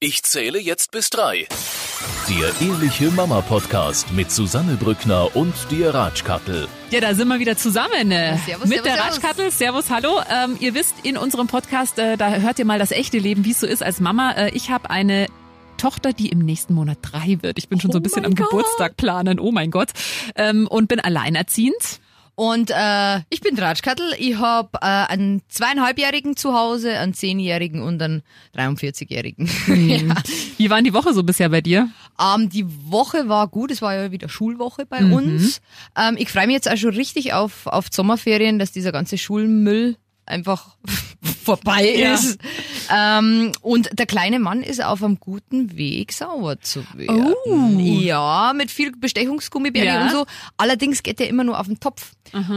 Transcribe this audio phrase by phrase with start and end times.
[0.00, 1.48] Ich zähle jetzt bis drei.
[2.28, 6.68] Der Ehrliche Mama Podcast mit Susanne Brückner und dir Ratschkattel.
[6.92, 9.04] Ja, da sind wir wieder zusammen äh, Servus, mit servus, der.
[9.04, 9.50] Ratschkattel.
[9.50, 10.20] Servus, hallo.
[10.30, 13.50] Ähm, ihr wisst, in unserem Podcast, äh, da hört ihr mal das echte Leben, wie
[13.50, 14.34] es so ist als Mama.
[14.34, 15.26] Äh, ich habe eine
[15.78, 17.58] Tochter, die im nächsten Monat drei wird.
[17.58, 19.40] Ich bin schon so ein bisschen am Geburtstag planen.
[19.40, 19.88] Oh mein Gott.
[20.36, 21.98] Ähm, und bin alleinerziehend.
[22.38, 24.14] Und äh, ich bin Ratschkattel.
[24.16, 28.22] Ich habe äh, einen zweieinhalbjährigen zu Hause, einen zehnjährigen und einen
[28.54, 29.50] 43-jährigen.
[29.66, 30.14] ja.
[30.56, 31.88] Wie war die Woche so bisher bei dir?
[32.20, 33.72] ähm, die Woche war gut.
[33.72, 35.60] Es war ja wieder Schulwoche bei uns.
[35.96, 39.96] Ähm, ich freue mich jetzt auch schon richtig auf, auf Sommerferien, dass dieser ganze Schulmüll
[40.28, 40.76] einfach
[41.44, 42.14] vorbei Ja.
[42.14, 42.38] ist.
[42.94, 47.34] Ähm, und der kleine Mann ist auf einem guten Weg, sauber zu werden.
[47.46, 47.78] Oh.
[47.78, 50.02] Ja, mit viel Bestechungsgummibärchen Ja.
[50.04, 50.26] und so.
[50.56, 52.12] Allerdings geht er immer nur auf den Topf.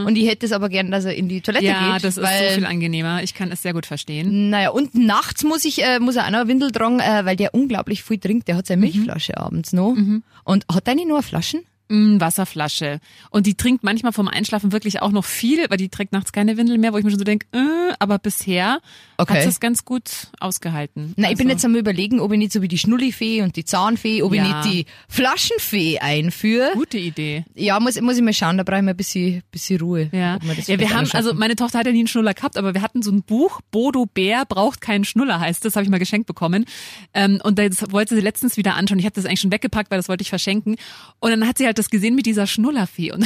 [0.05, 2.03] Und ich hätte es aber gern, dass er in die Toilette Ja, geht.
[2.03, 3.23] das ist weil, so viel angenehmer.
[3.23, 4.49] Ich kann es sehr gut verstehen.
[4.49, 7.53] Naja, und nachts muss ich, äh, muss er auch noch Windel tragen, äh, weil der
[7.53, 8.49] unglaublich viel trinkt.
[8.49, 9.95] Der hat seine Milchflasche abends noch.
[10.43, 11.61] Und hat deine nur Flaschen?
[11.91, 12.99] Mm, Wasserflasche.
[13.29, 16.55] Und die trinkt manchmal vom Einschlafen wirklich auch noch viel, weil die trägt nachts keine
[16.57, 18.79] Windel mehr, wo ich mir schon so denke, äh, aber bisher
[19.17, 19.33] Okay.
[19.35, 20.03] hat sie es ganz gut
[20.39, 21.13] ausgehalten.
[21.17, 23.55] Na, ich bin Also- jetzt am überlegen, ob ich nicht so wie die Schnullifee und
[23.55, 24.43] die Zahnfee, ob Ja.
[24.43, 26.71] ich nicht die Flaschenfee einführe.
[26.73, 27.45] Gute Idee.
[27.55, 30.09] Ja, muss, muss ich mal schauen, da brauche ich mal ein bisschen, bisschen Ruhe.
[30.11, 32.81] Ja, ja wir haben, also meine Tochter hat ja nie einen Schnuller gehabt, aber wir
[32.81, 36.25] hatten so ein Buch, Bodo Bär braucht keinen Schnuller heißt das, habe ich mal geschenkt
[36.27, 36.65] bekommen.
[37.13, 38.99] Ähm, und das wollte sie letztens wieder anschauen.
[38.99, 40.75] Ich habe das eigentlich schon weggepackt, weil das wollte ich verschenken.
[41.19, 43.25] Und dann hat sie halt das gesehen mit dieser Schnullerfee und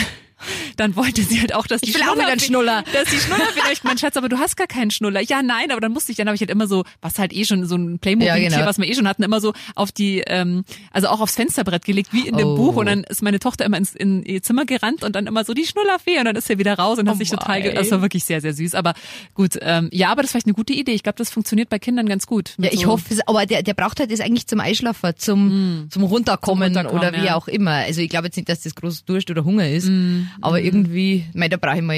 [0.77, 2.83] dann wollte sie halt auch, dass die Ich will auch wieder einen Schnuller.
[2.93, 5.21] Dass die hab ich mein Schatz, aber du hast gar keinen Schnuller.
[5.21, 7.45] Ja, nein, aber dann musste ich, dann habe ich halt immer so, was halt eh
[7.45, 8.65] schon so ein Playmobil-Tier, Ja, genau.
[8.65, 12.13] was wir eh schon hatten, immer so auf die, ähm, also auch aufs Fensterbrett gelegt,
[12.13, 12.55] wie in dem Oh.
[12.55, 12.75] Buch.
[12.75, 15.53] Und dann ist meine Tochter immer ins, in ihr Zimmer gerannt und dann immer so
[15.53, 17.89] die Schnullerfee und dann ist sie wieder raus und hat Oh sich total, ge das
[17.91, 18.75] war wirklich sehr, sehr süß.
[18.75, 18.93] Aber
[19.33, 20.91] gut, ähm, ja, aber das ist vielleicht eine gute Idee.
[20.93, 22.53] Ich glaube, das funktioniert bei Kindern ganz gut.
[22.57, 26.03] Ja, ich so- hoffe, aber der, der braucht halt das eigentlich zum Einschlafen, zum, zum
[26.03, 27.35] Runterkommen, Zum Runterkommen, oder wie ja.
[27.35, 27.71] auch immer.
[27.71, 31.25] Also ich glaube jetzt nicht, dass das groß Durst oder Hunger ist, Mm, aber irgendwie,
[31.33, 31.95] mei, da brauche ich mal,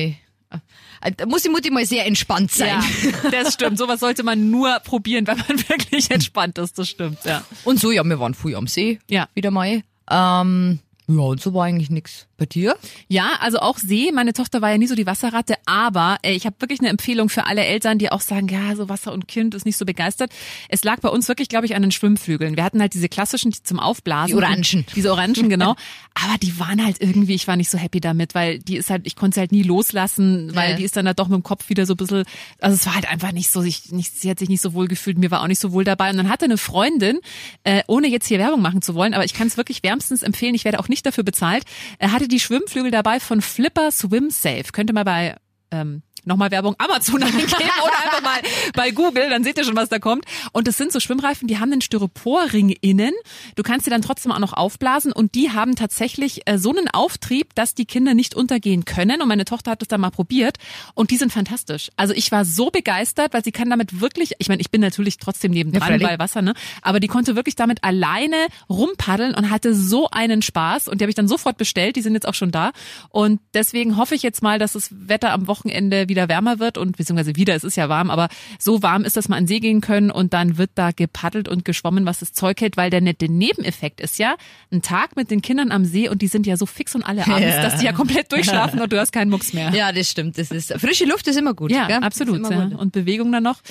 [1.02, 2.82] äh, da muss die Mutti mal sehr entspannt sein.
[3.24, 3.78] Ja, das stimmt.
[3.78, 6.78] Sowas sollte man nur probieren, wenn man wirklich entspannt ist.
[6.80, 7.44] Das stimmt, ja.
[7.64, 9.28] Und so, ja, wir waren früh am See, Ja.
[9.34, 9.84] wieder mal.
[10.10, 12.28] Ähm, ja, und so war eigentlich nix.
[12.40, 12.76] Bei dir?
[13.08, 14.12] Ja, also auch See.
[14.14, 17.30] Meine Tochter war ja nie so die Wasserratte, aber äh, ich habe wirklich eine Empfehlung
[17.30, 20.32] für alle Eltern, die auch sagen, ja, so Wasser und Kind ist nicht so begeistert.
[20.70, 22.56] Es lag bei uns wirklich, glaube ich, an den Schwimmflügeln.
[22.56, 24.28] Wir hatten halt diese klassischen die zum Aufblasen.
[24.28, 24.86] Die Orangen.
[24.96, 25.76] Diese Orangen, genau.
[26.14, 29.08] Aber die waren halt irgendwie, ich war nicht so happy damit, weil die ist halt,
[29.08, 30.76] ich konnte sie halt nie loslassen, weil Ja.
[30.78, 32.24] die ist dann halt doch mit dem Kopf wieder so ein bisschen,
[32.60, 34.88] also es war halt einfach nicht so, ich, nicht, sie hat sich nicht so wohl
[34.88, 36.12] gefühlt, mir war auch nicht so wohl dabei.
[36.12, 37.20] Und dann hatte eine Freundin,
[37.64, 40.54] äh, ohne jetzt hier Werbung machen zu wollen, aber ich kann es wirklich wärmstens empfehlen,
[40.54, 41.64] ich werde auch nicht dafür bezahlt,
[42.00, 44.66] er hatte die Schwimmflügel dabei von Flipper Swim Safe.
[44.72, 45.36] Könnte mal bei
[45.72, 47.48] ähm, nochmal Werbung Amazon eingeben
[47.84, 48.40] oder einfach mal
[48.74, 50.26] bei Google, dann seht ihr schon, was da kommt.
[50.52, 53.14] Und das sind so Schwimmreifen, die haben einen Styroporring innen.
[53.56, 56.88] Du kannst sie dann trotzdem auch noch aufblasen und die haben tatsächlich äh, so einen
[56.90, 59.22] Auftrieb, dass die Kinder nicht untergehen können.
[59.22, 60.58] Und meine Tochter hat das dann mal probiert
[60.94, 61.90] und die sind fantastisch.
[61.96, 65.18] Also ich war so begeistert, weil sie kann damit wirklich, ich meine, ich bin natürlich
[65.18, 66.08] trotzdem Ja, nebendran freilich.
[66.08, 66.54] bei Wasser, ne?
[66.82, 70.88] Aber die konnte wirklich damit alleine rumpaddeln und hatte so einen Spaß.
[70.88, 71.96] Und die habe ich dann sofort bestellt.
[71.96, 72.72] Die sind jetzt auch schon da.
[73.10, 76.98] Und deswegen hoffe ich jetzt mal, dass das Wetter am Wochenende wieder wärmer wird und
[76.98, 78.28] beziehungsweise wieder, es ist ja warm, aber
[78.60, 81.66] so warm ist, dass wir an See gehen können und dann wird da gepaddelt und
[81.66, 84.36] geschwommen, was das Zeug hält, weil der nette Nebeneffekt ist ja
[84.72, 87.22] ein Tag mit den Kindern am See und die sind ja so fix und alle
[87.28, 87.62] abends, Ja.
[87.62, 89.72] dass die ja komplett durchschlafen und du hast keinen Mucks mehr.
[89.74, 90.38] Ja, das stimmt.
[90.38, 91.72] Das ist, frische Luft ist immer gut.
[91.72, 91.98] Ja, gell?
[92.02, 92.50] absolut.
[92.50, 92.70] Ja.
[92.78, 93.62] Und Bewegung dann noch.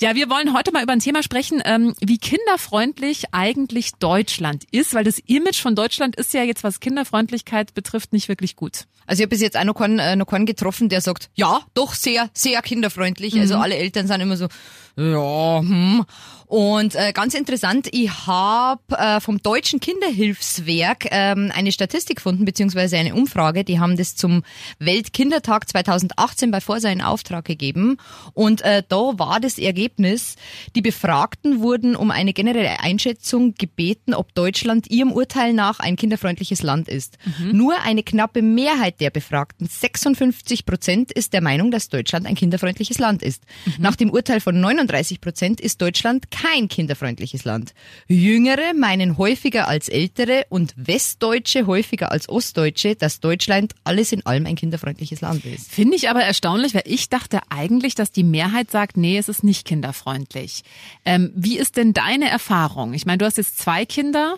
[0.00, 4.94] Ja, wir wollen heute mal über ein Thema sprechen, ähm, wie kinderfreundlich eigentlich Deutschland ist,
[4.94, 8.84] weil das Image von Deutschland ist ja jetzt, was Kinderfreundlichkeit betrifft, nicht wirklich gut.
[9.06, 11.60] Also ich habe bis jetzt auch noch keinen, äh, noch keinen getroffen, der sagt, ja,
[11.80, 13.38] doch sehr, sehr kinderfreundlich.
[13.40, 13.62] Also Mhm.
[13.62, 14.48] alle Eltern sind immer so,
[14.96, 16.04] ja, hm.
[16.50, 22.96] Und äh, ganz interessant, ich habe äh, vom Deutschen Kinderhilfswerk ähm, eine Statistik gefunden, beziehungsweise
[22.96, 23.62] eine Umfrage.
[23.62, 24.42] Die haben das zum
[24.80, 27.98] Weltkindertag 2018 bei Forsa in Auftrag gegeben.
[28.34, 30.34] Und äh, da war das Ergebnis,
[30.74, 36.64] die Befragten wurden um eine generelle Einschätzung gebeten, ob Deutschland ihrem Urteil nach ein kinderfreundliches
[36.64, 37.16] Land ist.
[37.52, 42.98] Nur eine knappe Mehrheit der Befragten, 56 Prozent, ist der Meinung, dass Deutschland ein kinderfreundliches
[42.98, 43.44] Land ist.
[43.78, 47.74] Nach dem Urteil von 39 Prozent ist Deutschland kein kinderfreundliches Land.
[48.08, 54.46] Jüngere meinen häufiger als Ältere und Westdeutsche häufiger als Ostdeutsche, dass Deutschland alles in allem
[54.46, 55.70] ein kinderfreundliches Land ist.
[55.70, 59.44] Finde ich aber erstaunlich, weil ich dachte eigentlich, dass die Mehrheit sagt, nee, es ist
[59.44, 60.62] nicht kinderfreundlich.
[61.04, 62.94] Ähm, wie ist denn deine Erfahrung?
[62.94, 64.36] Ich meine, du hast jetzt zwei Kinder.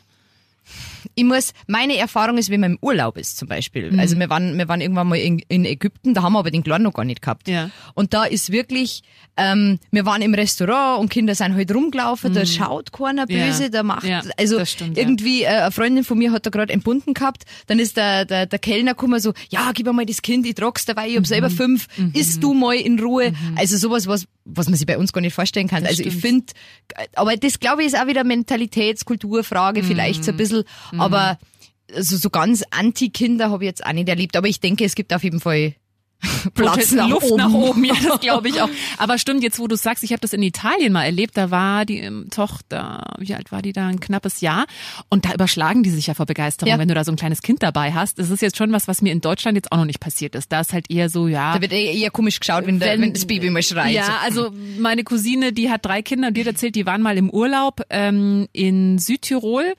[1.15, 3.91] Ich muss, meine Erfahrung ist, wenn man im Urlaub ist zum Beispiel.
[3.93, 3.99] Mhm.
[3.99, 6.63] Also wir waren, wir waren irgendwann mal in, in Ägypten, da haben wir aber den
[6.63, 7.49] Kleinen noch gar nicht gehabt.
[7.49, 7.71] Ja.
[7.95, 9.03] Und da ist wirklich,
[9.37, 13.31] ähm, wir waren im Restaurant und Kinder sind halt rumgelaufen, da schaut keiner Mhm.
[13.37, 13.47] Ja.
[13.47, 16.73] böse, da macht, Ja, also stimmt, irgendwie, äh, eine Freundin von mir hat da gerade
[16.73, 20.23] entbunden gehabt, dann ist der, der, der Kellner gekommen so, ja, gib mir mal das
[20.23, 21.55] Kind, ich trag's dabei, ich hab selber Mhm.
[21.57, 23.33] fünf, isst du mal in Ruhe.
[23.57, 25.83] Also sowas, was, was man sich bei uns gar nicht vorstellen kann.
[25.83, 26.23] Das also ich stimmt.
[26.23, 26.47] finde,
[27.15, 30.65] aber das glaube ich ist auch wieder Mentalitäts-, Kulturfrage vielleicht so ein bisschen,
[30.99, 31.39] aber
[31.99, 35.13] so, so ganz Anti-Kinder habe ich jetzt auch nicht erlebt, aber ich denke, es gibt
[35.13, 35.75] auf jeden Fall
[36.55, 37.37] Platz nach Luft oben.
[37.37, 38.69] nach oben, ja, das glaube ich auch.
[38.97, 41.85] Aber stimmt, jetzt wo du sagst, ich habe das in Italien mal erlebt, da war
[41.85, 44.67] die ähm, Tochter, wie alt war die da, ein knappes Jahr
[45.09, 46.79] und da überschlagen die sich ja vor Begeisterung, Ja.
[46.79, 48.21] wenn du da so ein kleines Kind dabei hast.
[48.21, 50.53] Das ist jetzt schon was, was mir in Deutschland jetzt auch noch nicht passiert ist.
[50.53, 51.55] Da ist halt eher so, ja.
[51.55, 53.93] Da wird eher komisch geschaut, wenn, der, wenn das Baby mal schreit.
[53.93, 57.19] Ja, also meine Cousine, die hat drei Kinder und die hat erzählt, die waren mal
[57.19, 59.75] im Urlaub ähm, in Südtirol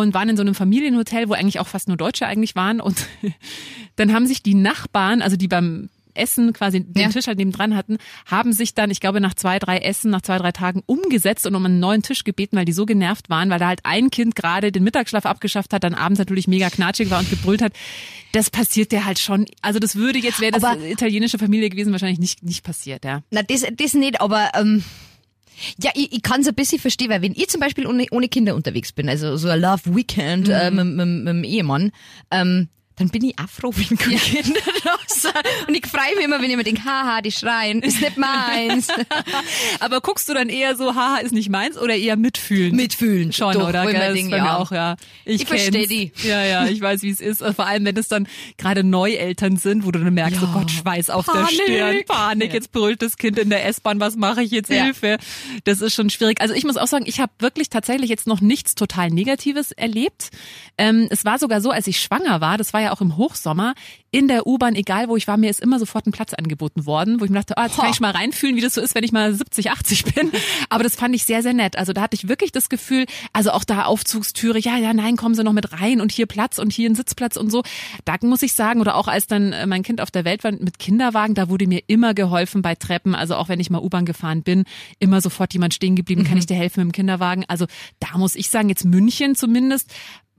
[0.00, 3.06] und waren in so einem Familienhotel, wo eigentlich auch fast nur Deutsche eigentlich waren und
[3.96, 7.08] dann haben sich die Nachbarn, also die beim Essen quasi den Ja.
[7.10, 10.38] Tisch halt nebendran hatten, haben sich dann, ich glaube, nach zwei, drei Essen, nach zwei,
[10.38, 13.58] drei Tagen umgesetzt und um einen neuen Tisch gebeten, weil die so genervt waren, weil
[13.60, 17.18] da halt ein Kind gerade den Mittagsschlaf abgeschafft hat, dann abends natürlich mega knatschig war
[17.20, 17.72] und gebrüllt hat.
[18.32, 19.46] Das passiert der halt schon.
[19.62, 23.22] Also das würde jetzt, wäre das Aber- italienische Familie gewesen, wahrscheinlich nicht, nicht passiert, ja.
[23.30, 24.82] Na, das, das nicht, aber ähm,
[25.82, 28.28] ja, ich, ich kann es ein bisschen verstehen, weil wenn ich zum Beispiel ohne, ohne
[28.28, 31.92] Kinder unterwegs bin, also so ein Love Weekend äh, mit, mit, mit dem Ehemann,
[32.30, 35.34] ähm, dann bin ich keine Kinder da sind.
[35.68, 38.88] Und ich freue mich immer, wenn jemand denkt, haha, die schreien, ist nicht meins.
[39.80, 42.74] Aber guckst du dann eher so, haha, ist nicht meins oder eher mitfühlen?
[42.76, 43.32] Mitfühlen.
[43.32, 43.86] Schon, Doch, oder?
[43.86, 44.56] Gell, mir ja.
[44.58, 44.96] auch, ja.
[45.24, 45.88] Ich, Ich versteh kenn's.
[45.88, 46.12] die.
[46.22, 47.42] Ja, ja, ich weiß, wie es ist.
[47.44, 50.48] Vor allem, wenn es dann gerade Neueltern sind, wo du dann merkst, Ja.
[50.48, 51.50] oh Gott, Schweiß auf Panik.
[51.50, 54.70] der Stirn, Panik, jetzt brüllt das Kind in der S-Bahn, was mache ich jetzt?
[54.70, 54.84] Ja.
[54.84, 55.18] Hilfe.
[55.64, 56.40] Das ist schon schwierig.
[56.40, 60.30] Also ich muss auch sagen, ich habe wirklich tatsächlich jetzt noch nichts total Negatives erlebt.
[60.78, 63.74] Ähm, es war sogar so, als ich schwanger war, das war ja auch im Hochsommer,
[64.14, 67.20] in der U-Bahn, egal wo ich war, mir ist immer sofort ein Platz angeboten worden,
[67.20, 69.02] wo ich mir dachte, ah, jetzt kann ich mal reinfühlen, wie das so ist, wenn
[69.02, 70.30] ich mal 70, 80 bin.
[70.68, 71.76] Aber das fand ich sehr, sehr nett.
[71.76, 75.34] Also da hatte ich wirklich das Gefühl, also auch da Aufzugstüre, ja, ja, nein, kommen
[75.34, 77.64] Sie noch mit rein und hier Platz und hier ein Sitzplatz und so.
[78.04, 80.52] Da muss ich sagen, oder auch als dann äh, mein Kind auf der Welt war
[80.52, 83.16] mit Kinderwagen, da wurde mir immer geholfen bei Treppen.
[83.16, 84.64] Also auch wenn ich mal U-Bahn gefahren bin,
[85.00, 87.44] immer sofort jemand stehen geblieben, kann ich dir helfen mit dem Kinderwagen.
[87.48, 87.66] Also
[87.98, 89.92] da muss ich sagen, jetzt München zumindest,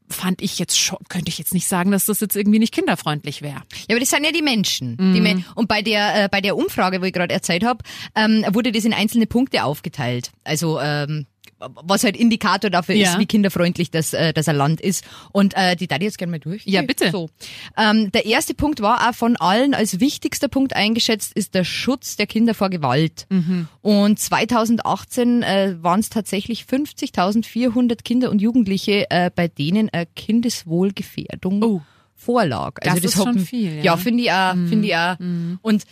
[0.09, 3.41] fand ich jetzt schon, könnte ich jetzt nicht sagen, dass das jetzt irgendwie nicht kinderfreundlich
[3.41, 3.61] wäre.
[3.87, 4.97] Ja, aber das sind ja die Menschen.
[4.99, 5.13] Mhm.
[5.13, 7.83] Die Men und bei der, äh, bei der Umfrage, wo ich gerade erzählt habe,
[8.15, 10.31] ähm, wurde das in einzelne Punkte aufgeteilt.
[10.43, 11.25] Also ähm,
[11.57, 13.11] was halt Indikator dafür Ja.
[13.13, 15.05] ist, wie kinderfreundlich das, äh, das ein Land ist.
[15.31, 16.63] Und äh, die darf ich jetzt gerne mal durch.
[16.65, 17.11] Ja, bitte.
[17.11, 17.29] So.
[17.77, 22.17] Ähm, der erste Punkt war auch von allen als wichtigster Punkt eingeschätzt, ist der Schutz
[22.17, 23.25] der Kinder vor Gewalt.
[23.29, 23.67] Mhm.
[23.81, 31.63] Und 2018 äh, waren es tatsächlich 50.400 Kinder und Jugendliche, äh, bei denen eine Kindeswohlgefährdung
[31.63, 31.81] Oh.
[32.15, 32.75] vorlag.
[32.81, 33.79] Also Das ist schon haben- viel, ja.
[33.79, 33.83] Mhm.
[33.83, 35.15] Ja, finde ich auch, finde ich auch.
[35.61, 35.83] Und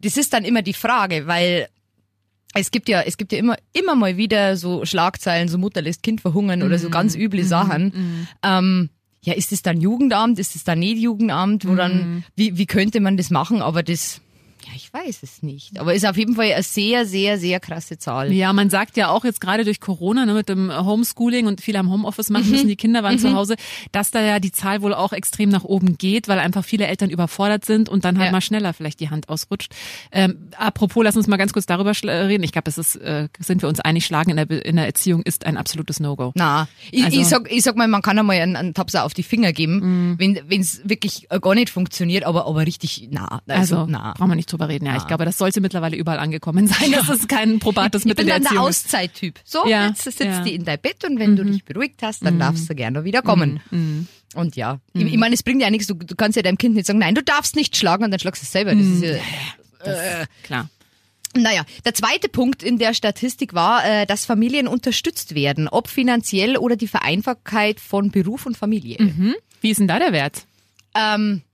[0.00, 1.68] das ist dann immer die Frage, weil
[2.54, 6.02] es gibt ja, es gibt ja immer, immer mal wieder so Schlagzeilen, so Mutter lässt
[6.02, 6.82] Kind verhungern oder Mhm.
[6.82, 8.26] so ganz üble Sachen.
[8.42, 8.90] Ähm,
[9.22, 11.76] ja, ist es dann Jugendamt, ist es dann nicht Jugendamt, wo Mhm.
[11.76, 13.62] dann, wie, wie könnte man das machen?
[13.62, 14.20] Aber das,
[14.66, 15.78] ja, ich weiß es nicht.
[15.78, 18.32] Aber ist auf jeden Fall eine sehr, sehr, sehr krasse Zahl.
[18.32, 21.78] Ja, man sagt ja auch jetzt gerade durch Corona ne, mit dem Homeschooling und viele
[21.78, 22.50] am Homeoffice machen Mhm.
[22.52, 23.56] müssen, die Kinder waren zu Hause,
[23.92, 27.10] dass da ja die Zahl wohl auch extrem nach oben geht, weil einfach viele Eltern
[27.10, 28.32] überfordert sind und dann halt Ja.
[28.32, 29.72] mal schneller vielleicht die Hand ausrutscht.
[30.12, 32.42] Ähm, apropos, lass uns mal ganz kurz darüber schla- reden.
[32.44, 34.86] Ich glaube, das ist, äh, sind wir uns einig, Schlagen in der, Be- in der
[34.86, 36.32] Erziehung ist ein absolutes No-Go.
[36.36, 39.14] Na, ich, Also- ich, sag, ich sag mal, man kann einmal einen, einen Tapser auf
[39.14, 40.18] die Finger geben, Mhm.
[40.18, 43.40] wenn wenn's wirklich äh, gar nicht funktioniert, aber, aber richtig nah.
[43.46, 44.14] Also, Also, na.
[44.16, 44.86] brauchen wir nicht drüber reden.
[44.86, 46.92] Ja, ich glaube, das sollte mittlerweile überall angekommen sein.
[46.92, 48.68] Das ist kein probates Ich Mittel bin der dann der Erziehung.
[48.70, 48.84] ist.
[48.86, 49.40] Auszeittyp.
[49.44, 50.40] So, Ja, jetzt sitzt ja.
[50.40, 50.44] Mhm.
[50.44, 53.22] die in dein Bett und wenn du dich beruhigt hast, dann darfst du gerne wieder
[53.22, 53.60] kommen.
[53.70, 54.08] Mhm.
[54.34, 56.74] Und ja, ich, ich meine, es bringt ja nichts, du, du kannst ja deinem Kind
[56.74, 58.74] nicht sagen, nein, du darfst nicht schlagen und dann schlagst du es selber.
[58.74, 59.02] Das Mhm.
[59.02, 59.20] ist
[59.86, 60.68] ja, Klar.
[61.36, 66.56] naja, der zweite Punkt in der Statistik war, äh, dass Familien unterstützt werden, ob finanziell
[66.56, 68.98] oder die Vereinbarkeit von Beruf und Familie.
[68.98, 69.34] Hm?
[69.60, 70.46] Wie ist denn da der Wert?
[70.96, 71.53] Ähm, äh,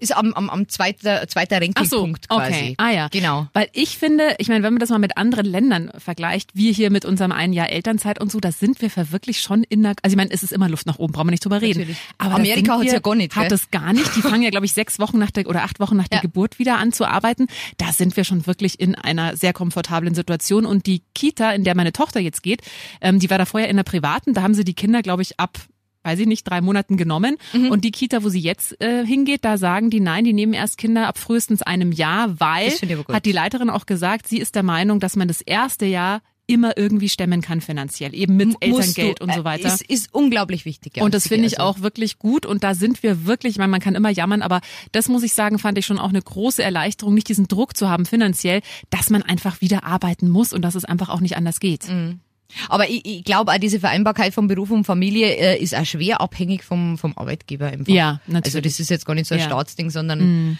[0.00, 2.52] ist am, am, am zweiter, zweiter so, Rankingpunkt quasi.
[2.52, 2.74] okay.
[2.78, 3.08] Ah ja.
[3.08, 3.46] Genau.
[3.52, 6.90] Weil ich finde, ich meine, wenn man das mal mit anderen Ländern vergleicht, wir hier
[6.90, 9.94] mit unserem einen Jahr Elternzeit und so, da sind wir für wirklich schon in der,
[10.02, 11.80] also ich meine, es ist immer Luft nach oben, brauchen wir nicht drüber reden.
[11.80, 11.98] Natürlich.
[12.18, 14.14] Aber Amerika hat's wir- ja gar nicht, Hat es gar nicht.
[14.16, 16.22] Die fangen ja, glaube ich, sechs Wochen nach der oder acht Wochen nach der Ja.
[16.22, 17.46] Geburt wieder an zu arbeiten.
[17.78, 20.66] Da sind wir schon wirklich in einer sehr komfortablen Situation.
[20.66, 22.62] Und die Kita, in der meine Tochter jetzt geht,
[23.00, 25.38] ähm, die war da vorher in der privaten, da haben sie die Kinder, glaube ich,
[25.40, 25.58] ab
[26.02, 27.36] weiß ich nicht, drei Monaten genommen.
[27.52, 27.70] Mhm.
[27.70, 30.78] Und die Kita, wo sie jetzt äh, hingeht, da sagen die, nein, die nehmen erst
[30.78, 32.70] Kinder ab frühestens einem Jahr, weil,
[33.12, 36.76] hat die Leiterin auch gesagt, sie ist der Meinung, dass man das erste Jahr immer
[36.76, 39.68] irgendwie stemmen kann finanziell, eben mit Musst Elterngeld du, und so äh, weiter.
[39.68, 40.96] Ist, ist unglaublich wichtig.
[40.96, 41.04] Ja.
[41.04, 43.70] Und das finde ich Also, auch wirklich gut und da sind wir wirklich, ich meine,
[43.70, 46.62] man kann immer jammern, aber das muss ich sagen, fand ich schon auch eine große
[46.62, 50.74] Erleichterung, nicht diesen Druck zu haben finanziell, dass man einfach wieder arbeiten muss und dass
[50.74, 51.88] es einfach auch nicht anders geht.
[51.88, 52.20] Mhm.
[52.68, 56.20] Aber ich, ich glaube auch diese Vereinbarkeit von Beruf und Familie äh, ist auch schwer
[56.20, 57.92] abhängig vom, vom Arbeitgeber einfach.
[57.92, 58.46] Ja, natürlich.
[58.54, 59.46] Also das ist jetzt gar nicht so ein Ja.
[59.46, 59.50] Mhm.
[59.50, 60.58] Staatsding, sondern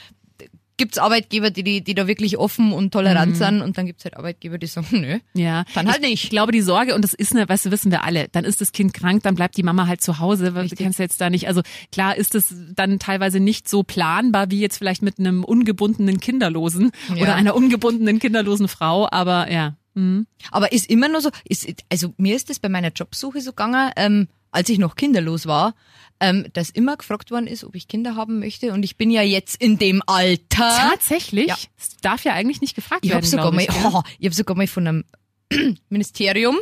[0.78, 2.90] gibt's Arbeitgeber, die, die, die da wirklich offen und Mhm.
[2.90, 5.64] tolerant sind und dann gibt's halt Arbeitgeber, die sagen, nö, Ja.
[5.74, 6.30] dann halt Ich nicht.
[6.30, 8.72] glaube, die Sorge, und das ist eine, weißt du, wissen wir alle, dann ist das
[8.72, 11.46] Kind krank, dann bleibt die Mama halt zu Hause, weil du kannst jetzt da nicht,
[11.46, 11.60] also
[11.92, 16.90] klar ist es dann teilweise nicht so planbar, wie jetzt vielleicht mit einem ungebundenen Kinderlosen
[17.14, 17.22] Ja.
[17.22, 19.76] oder einer ungebundenen kinderlosen Frau, aber ja.
[19.94, 20.26] Mhm.
[20.50, 23.90] Aber ist immer nur so, ist, also mir ist das bei meiner Jobsuche so gegangen,
[23.96, 25.74] ähm, als ich noch kinderlos war,
[26.20, 28.72] ähm, dass immer gefragt worden ist, ob ich Kinder haben möchte.
[28.72, 30.90] Und ich bin ja jetzt in dem Alter.
[30.90, 31.46] Tatsächlich?
[31.48, 31.56] Ja.
[31.78, 33.90] Das darf ja eigentlich nicht gefragt Ich habe werden, sogar glaub mal, ich, gell?
[33.92, 35.04] oh, ich habe sogar mal von einem
[35.88, 36.56] Ministerium,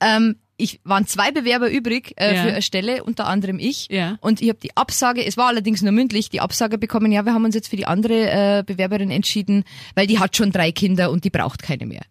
[0.00, 2.42] ähm, ich waren zwei Bewerber übrig äh, Ja.
[2.42, 3.88] für eine Stelle, unter anderem ich.
[3.90, 4.16] Ja.
[4.22, 7.34] Und ich habe die Absage, es war allerdings nur mündlich, die Absage bekommen, ja, wir
[7.34, 9.64] haben uns jetzt für die andere äh, Bewerberin entschieden,
[9.94, 12.02] weil die hat schon drei Kinder und die braucht keine mehr.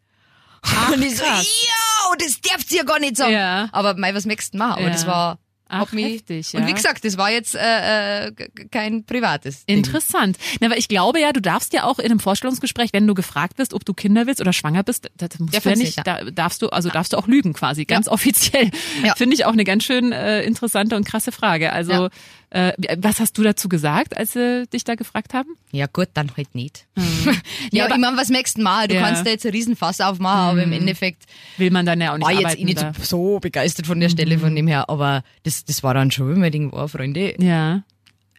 [0.94, 3.34] Und ich so, ja, das darfst du ja gar nicht sagen.
[3.34, 3.70] Ja.
[3.72, 4.74] Aber mei, was möchtest du machen?
[4.74, 4.90] Aber Ja.
[4.90, 6.68] das war Ach, mich, heftig, Und ja.
[6.68, 8.32] wie gesagt, das war jetzt äh, äh,
[8.72, 9.78] kein privates Ding.
[9.78, 10.38] Interessant.
[10.60, 13.58] Na, aber ich glaube ja, du darfst ja auch in einem Vorstellungsgespräch, wenn du gefragt
[13.58, 16.62] wirst, ob du Kinder willst oder schwanger bist, das musst du ja nicht, da darfst
[16.62, 18.70] du, also darfst du auch lügen quasi, ganz offiziell.
[19.04, 19.16] Ja.
[19.16, 21.74] Finde ich auch eine ganz schön äh, interessante und krasse Frage.
[21.74, 22.10] Also,
[22.56, 25.50] äh, was hast du dazu gesagt, als sie dich da gefragt haben?
[25.72, 26.88] Ja gut, dann halt nicht.
[27.26, 28.90] Ja, ja, aber- ich meine, was möchtest du machen?
[28.90, 29.02] Du Ja.
[29.02, 31.24] kannst da jetzt ein Riesenfass aufmachen, aber im Endeffekt
[31.58, 32.94] Will man dann ja auch nicht war jetzt arbeiten eh nicht da.
[33.02, 36.50] so, begeistert von der Stelle von dem her, aber das, das war dann schon immer
[36.52, 37.84] Ding, war, Freunde, Ja,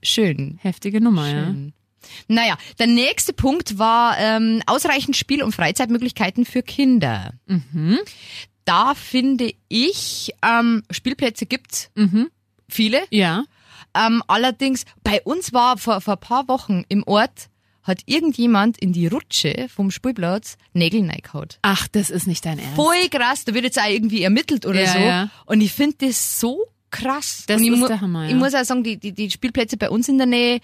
[0.03, 0.59] schön.
[0.63, 1.73] heftige Nummer, schön.
[2.29, 7.33] Naja, der nächste Punkt war ähm, ausreichend Spiel- und Freizeitmöglichkeiten für Kinder.
[7.47, 7.99] Mhm.
[8.65, 12.29] Da finde ich, ähm, Spielplätze gibt's Mhm.
[12.69, 13.03] viele.
[13.11, 13.45] ja.
[13.97, 17.49] Ähm, allerdings, bei uns war vor, vor ein paar Wochen im Ort,
[17.83, 21.49] hat irgendjemand in die Rutsche vom Spielplatz Nägel reingehauen.
[21.63, 22.75] Ach, das ist nicht dein Ernst.
[22.75, 24.99] Voll krass, da wird jetzt auch irgendwie ermittelt oder Ja, so.
[24.99, 25.31] ja.
[25.47, 27.45] Und ich finde das so krass.
[27.47, 28.31] Das Und ich ist mu- der Hammer, ja.
[28.31, 30.61] Ich muss auch sagen, die, die, die Spielplätze bei uns in der Nähe,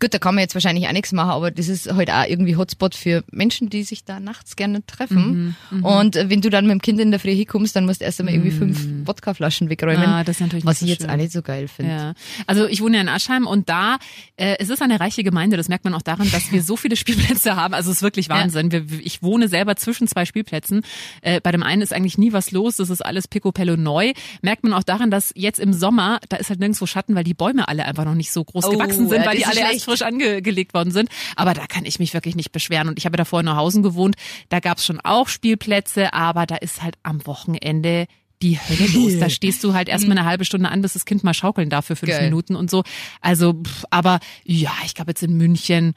[0.00, 2.56] gut, da kann man jetzt wahrscheinlich auch nichts machen, aber das ist halt auch irgendwie
[2.56, 5.54] Hotspot für Menschen, die sich da nachts gerne treffen.
[5.70, 8.00] Mhm, Und äh, wenn du dann mit dem Kind in der Früh hinkommst, dann musst
[8.00, 10.04] du erst einmal irgendwie fünf Wodkaflaschen wegräumen.
[10.04, 11.92] Ah, das ist natürlich was nicht ich so jetzt auch nicht so geil finde.
[11.92, 12.14] Ja,
[12.46, 13.98] also ich wohne ja in Aschheim und da,
[14.36, 16.96] äh, es ist eine reiche Gemeinde, das merkt man auch daran, dass wir so viele
[16.96, 17.74] Spielplätze haben.
[17.74, 18.72] Also es ist wirklich Wahnsinn.
[18.72, 20.82] Wir, ich wohne selber zwischen zwei Spielplätzen.
[21.22, 24.12] Äh, bei dem einen ist eigentlich nie was los, das ist alles picopello neu.
[24.42, 27.34] Merkt man auch daran, dass jetzt im Sommer, da ist halt nirgendwo Schatten, weil die
[27.34, 29.60] Bäume alle einfach noch nicht so groß Oh, gewachsen sind, ja, weil die alle.
[29.86, 31.08] Frisch angelegt worden sind.
[31.34, 32.88] Aber da kann ich mich wirklich nicht beschweren.
[32.88, 34.16] Und ich habe davor in Neuhausen gewohnt,
[34.50, 38.06] da gab's schon auch Spielplätze, aber da ist halt am Wochenende
[38.42, 39.18] die Hölle los.
[39.18, 41.86] Da stehst du halt erstmal eine halbe Stunde an, bis das Kind mal schaukeln darf
[41.86, 42.24] für fünf Geil.
[42.24, 42.84] Minuten und so.
[43.20, 45.94] Also, pff, aber ja, ich glaube jetzt in München.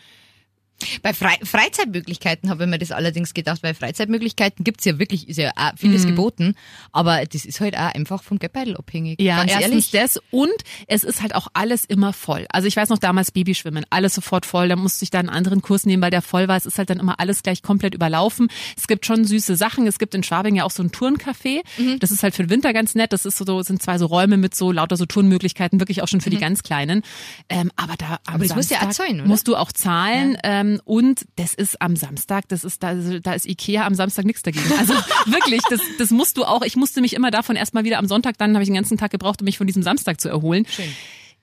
[1.01, 5.37] Bei Fre Freizeitmöglichkeiten habe ich mir das allerdings gedacht, weil Freizeitmöglichkeiten gibt's ja wirklich, ist
[5.37, 6.55] ja auch vieles geboten,
[6.91, 9.19] aber das ist halt auch einfach vom Geldbeutel abhängig.
[9.19, 9.25] Mhm.
[9.25, 10.13] Ja, Ganz erstens ehrlich.
[10.15, 10.53] das und
[10.87, 12.45] es ist halt auch alles immer voll.
[12.49, 14.69] Also ich weiß noch damals Babyschwimmen, alles sofort voll.
[14.69, 16.57] Da musste ich dann einen anderen Kurs nehmen, weil der voll war.
[16.57, 18.47] Es ist halt dann immer alles gleich komplett überlaufen.
[18.77, 19.87] Es gibt schon süße Sachen.
[19.87, 21.61] Es gibt in Schwabing ja auch so ein Turncafé.
[21.77, 21.99] Mhm.
[21.99, 23.13] Das ist halt für den Winter ganz nett.
[23.13, 26.21] Das ist so, sind zwei so Räume mit so lauter so Turnmöglichkeiten, wirklich auch schon
[26.21, 27.03] für die ganz Kleinen.
[27.49, 28.35] Ähm, aber da Mhm.
[28.35, 29.27] Aber das musst du ja zahlen, oder?
[29.27, 30.37] Musst du auch zahlen.
[30.43, 34.43] Ähm, und das ist am Samstag, das ist da, da ist Ikea am Samstag nichts
[34.43, 34.71] dagegen.
[34.77, 34.93] Also
[35.25, 36.61] wirklich, das, das musst du auch.
[36.61, 39.11] Ich musste mich immer davon erstmal wieder am Sonntag, dann habe ich den ganzen Tag
[39.11, 40.65] gebraucht, um mich von diesem Samstag zu erholen.
[40.69, 40.93] Schön.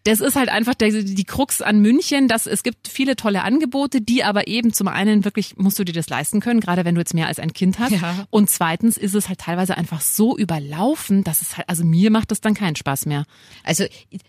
[0.06, 4.00] Das ist halt einfach der, die Krux an München, dass es gibt viele tolle Angebote,
[4.00, 7.00] die aber eben zum einen wirklich musst du dir das leisten können, gerade wenn du
[7.00, 7.90] jetzt mehr als ein Kind hast.
[7.92, 8.26] Ja.
[8.30, 12.30] Und zweitens ist es halt teilweise einfach so überlaufen, dass es halt, also mir macht
[12.30, 13.24] das dann keinen Spaß mehr.
[13.64, 13.84] Also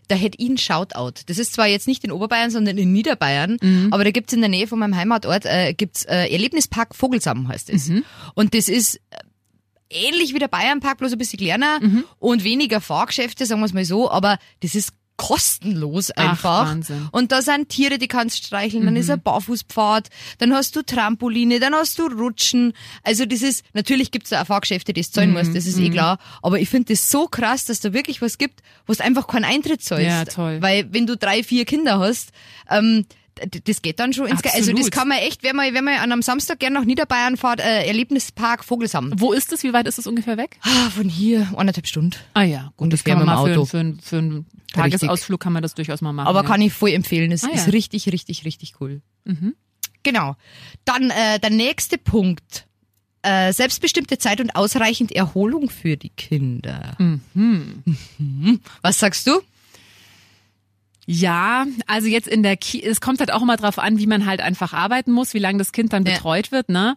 [0.07, 1.21] da hätte ich einen Shoutout.
[1.27, 3.89] Das ist zwar jetzt nicht in Oberbayern, sondern in Niederbayern, Mhm.
[3.91, 7.69] aber da gibt's in der Nähe von meinem Heimatort äh, gibt's äh, Erlebnispark Vogelsammen heißt
[7.69, 7.89] es.
[7.89, 8.03] Mhm.
[8.33, 9.19] Und das ist äh,
[10.07, 12.03] ähnlich wie der Bayernpark, bloß ein bisschen kleiner Mhm.
[12.19, 16.67] und weniger Fahrgeschäfte, sagen wir es mal so, aber das ist kostenlos Ach, einfach.
[16.67, 16.99] Wahnsinn.
[17.01, 17.09] Mhm.
[17.11, 21.59] Und da sind Tiere, die kannst streicheln, dann ist ein Barfußpfad, dann hast du Trampoline,
[21.59, 22.73] dann hast du Rutschen.
[23.03, 25.11] Also das ist, natürlich gibt's da auch Fahrgeschäfte, die Mhm.
[25.11, 26.19] zahlen musst, das ist eh klar.
[26.41, 29.45] Aber ich finde das so krass, dass da wirklich was gibt, wo du einfach keinen
[29.45, 30.05] Eintritt zahlst.
[30.05, 30.61] Ja, toll.
[30.61, 32.29] Weil wenn du drei, vier Kinder hast,
[32.69, 33.05] ähm,
[33.65, 35.95] das geht dann schon ins Ge Also das kann man echt, wenn man, wenn man
[35.95, 39.13] an einem Samstag gerne nach Niederbayern fährt, äh, Erlebnispark Vogelsammen.
[39.19, 39.63] Wo ist es?
[39.63, 40.57] Wie weit ist es ungefähr weg?
[40.61, 42.15] Ah, von hier anderthalb Stunden.
[42.33, 43.65] Ah ja, gut, das kann man mal dem für, Auto.
[43.65, 46.27] für, für einen Tagesausflug kann man das durchaus mal machen.
[46.27, 46.47] Aber ja.
[46.47, 47.31] kann ich voll empfehlen.
[47.31, 47.71] Es Ah, ist ja.
[47.71, 49.01] richtig, richtig, richtig cool.
[49.25, 49.55] Mhm.
[50.03, 50.35] Genau.
[50.85, 52.65] Dann äh, der nächste Punkt.
[53.23, 56.95] äh, selbstbestimmte Zeit und ausreichend Erholung für die Kinder.
[56.99, 57.83] Mhm.
[58.81, 59.41] Was sagst du?
[61.09, 64.25] Ja, also jetzt in der Ki es kommt halt auch immer drauf an, wie man
[64.25, 66.13] halt einfach arbeiten muss, wie lange das Kind dann Ja.
[66.13, 66.95] betreut wird, ne?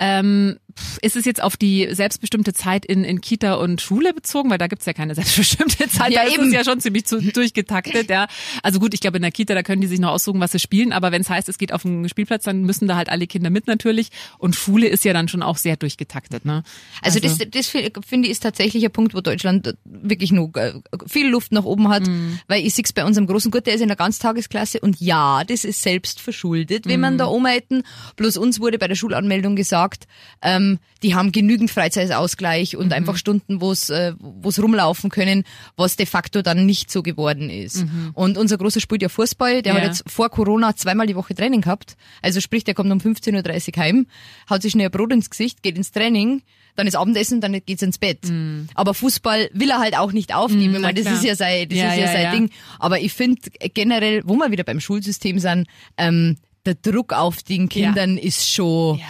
[0.00, 0.58] Ähm,
[1.02, 4.48] ist es jetzt auf die selbstbestimmte Zeit in, in Kita und Schule bezogen?
[4.48, 6.12] Weil da gibt's ja keine selbstbestimmte Zeit.
[6.12, 6.46] Ja, da ist eben.
[6.48, 8.08] es ja schon ziemlich zu, durchgetaktet.
[8.08, 8.28] Ja.
[8.62, 10.60] Also gut, ich glaube in der Kita, da können die sich noch aussuchen, was sie
[10.60, 10.92] spielen.
[10.92, 13.50] Aber wenn es heißt, es geht auf den Spielplatz, dann müssen da halt alle Kinder
[13.50, 14.10] mit natürlich.
[14.38, 16.44] Und Schule ist ja dann schon auch sehr durchgetaktet.
[16.44, 16.62] Ne?
[17.02, 20.74] Also, das, das fi- finde ich ist tatsächlich ein Punkt, wo Deutschland wirklich nur äh,
[21.08, 22.38] viel Luft nach oben hat, Mhm.
[22.46, 25.42] weil ich sehe es bei unserem großen Gut, der ist in der Ganztagesklasse und ja,
[25.44, 27.00] das ist selbst verschuldet, wenn Mhm.
[27.00, 27.82] man da hätten.
[28.16, 29.87] Bloß uns wurde bei der Schulanmeldung gesagt,
[30.42, 32.78] ähm, die haben genügend Freizeitausgleich Mhm.
[32.80, 35.44] und einfach Stunden, wo es äh, wo's rumlaufen können,
[35.76, 37.84] was de facto dann nicht so geworden ist.
[38.14, 39.78] Und unser großer spielt ja Fußball, der Mhm.
[39.78, 39.84] Ja.
[39.84, 41.96] hat jetzt vor Corona zweimal die Woche Training gehabt.
[42.22, 44.06] Also sprich, der kommt um 15.30 Uhr heim,
[44.50, 46.42] haut sich schnell ein Brot ins Gesicht, geht ins Training,
[46.76, 48.20] dann ist Abendessen, dann geht's ins Bett.
[48.74, 50.60] Aber Fußball will er halt auch nicht aufgeben.
[50.62, 50.80] ich Mhm.
[50.82, 51.14] meine, das klar.
[51.16, 52.30] ist ja sein, das Ja, ist ja, ja, sein ja.
[52.32, 52.50] Ding.
[52.78, 53.40] Aber ich finde
[53.74, 55.66] generell, wo wir wieder beim Schulsystem sind,
[55.96, 59.00] ähm, der Druck auf den Kindern ist schon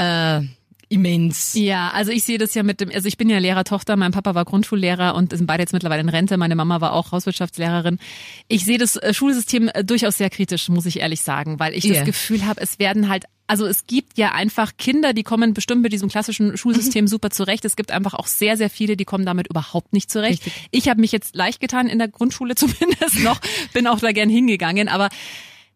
[0.00, 0.40] äh,
[0.88, 1.54] immens.
[1.54, 4.34] Ja, also ich sehe das ja mit dem, also ich bin ja Lehrertochter, mein Papa
[4.34, 7.98] war Grundschullehrer und sind beide jetzt mittlerweile in Rente, meine Mama war auch Hauswirtschaftslehrerin.
[8.48, 11.84] Ich sehe das äh, Schulsystem äh, durchaus sehr kritisch, muss ich ehrlich sagen, weil ich
[11.84, 11.94] Ja.
[11.94, 15.82] das Gefühl habe, es werden halt also es gibt ja einfach Kinder, die kommen bestimmt
[15.82, 17.64] mit diesem klassischen Schulsystem super zurecht.
[17.64, 20.46] Es gibt einfach auch sehr, sehr viele, die kommen damit überhaupt nicht zurecht.
[20.46, 20.68] Richtig.
[20.70, 23.40] Ich habe mich jetzt leicht getan in der Grundschule zumindest noch,
[23.72, 25.08] bin auch da gern hingegangen, aber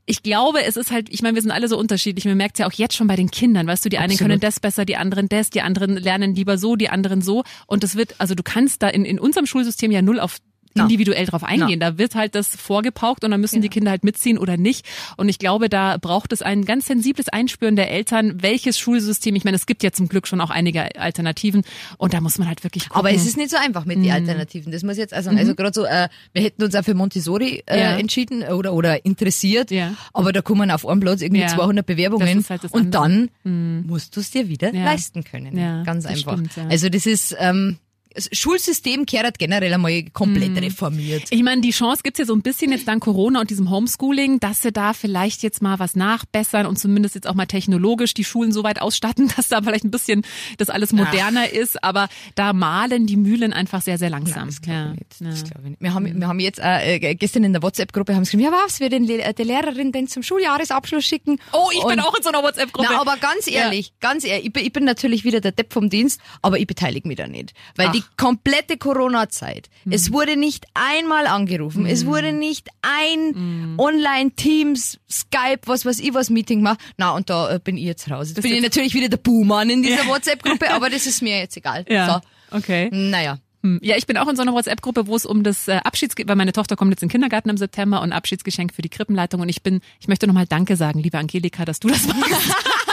[0.06, 2.24] ich glaube, es ist halt, ich meine, wir sind alle so unterschiedlich.
[2.26, 4.30] Man merkt ja auch jetzt schon bei den Kindern, weißt du, die einen Absolut.
[4.30, 7.42] können das besser, die anderen das, die anderen lernen lieber so, die anderen so.
[7.66, 10.38] Und das wird, also du kannst da in, in unserem Schulsystem ja null auf
[10.76, 10.82] Na.
[10.84, 11.78] individuell drauf eingehen.
[11.80, 14.84] Da wird halt das vorgepaukt und dann müssen die Kinder halt mitziehen oder nicht.
[15.16, 19.44] Und ich glaube, da braucht es ein ganz sensibles Einspüren der Eltern, welches Schulsystem, ich
[19.44, 21.62] meine, es gibt ja zum Glück schon auch einige Alternativen
[21.98, 22.98] und da muss man halt wirklich gucken.
[22.98, 24.72] Aber es ist nicht so einfach mit den Alternativen.
[24.72, 25.38] Das muss ich jetzt also sagen.
[25.38, 27.80] Also gerade so, äh, wir hätten uns auch für Montessori äh, Mhm.
[27.80, 27.96] Ja.
[27.98, 29.94] entschieden oder oder interessiert, Ja.
[30.12, 31.48] aber da kommen auf einem Platz irgendwie Ja.
[31.48, 33.28] 200 Bewerbungen halt und andere.
[33.44, 35.56] dann musst du es dir wieder leisten können.
[35.56, 36.32] Ja, Ganz einfach.
[36.32, 36.58] stimmt.
[36.70, 37.78] Also das ist ähm,
[38.14, 40.58] das Schulsystem kehrt generell einmal komplett Mhm.
[40.58, 41.24] reformiert.
[41.30, 44.38] Ich meine, die Chance gibt's ja so ein bisschen jetzt dank Corona und diesem Homeschooling,
[44.40, 48.24] dass sie da vielleicht jetzt mal was nachbessern und zumindest jetzt auch mal technologisch die
[48.24, 50.22] Schulen so weit ausstatten, dass da vielleicht ein bisschen
[50.58, 51.82] das alles moderner ist.
[51.82, 54.48] Aber da malen die Mühlen einfach sehr, sehr langsam.
[54.66, 54.92] Ja.
[54.94, 55.48] ich nicht.
[55.48, 55.60] Ja.
[55.60, 55.80] Nicht.
[55.80, 58.78] Wir haben, wir haben jetzt äh, äh, gestern in der WhatsApp-Gruppe haben geschrieben, ja was,
[58.80, 61.38] wir den Le der Lehrerin denn zum Schuljahresabschluss schicken.
[61.52, 62.88] Oh, ich bin Und- auch in so einer WhatsApp-Gruppe.
[62.92, 65.90] Na, aber ganz ehrlich, ganz ehrlich, ich bin, ich bin natürlich wieder der Depp vom
[65.90, 67.52] Dienst, aber ich beteilige mich da nicht.
[67.76, 67.92] Weil Ach.
[67.92, 69.92] die komplette Corona-Zeit, Hm.
[69.92, 73.74] es wurde nicht einmal angerufen, es wurde nicht ein Hm.
[73.78, 76.80] Online-Teams, Skype, was weiß ich was Meeting gemacht.
[76.96, 78.28] Na, und da äh, bin ich jetzt raus.
[78.28, 81.38] Jetzt Bist bin ich natürlich wieder der Buhmann in dieser WhatsApp-Gruppe, aber das ist mir
[81.38, 81.84] jetzt egal.
[81.88, 82.20] ja.
[82.50, 82.88] Okay.
[82.92, 83.38] So, naja.
[83.62, 83.80] Hm.
[83.82, 86.36] Ja, ich bin auch in so einer WhatsApp-Gruppe, wo es um das äh, Abschiedsgeschenk, weil
[86.36, 89.48] meine Tochter kommt jetzt in den Kindergarten im September und Abschiedsgeschenk für die Krippenleitung und
[89.48, 92.30] ich bin, ich möchte nochmal Danke sagen, liebe Angelika, dass du das machst.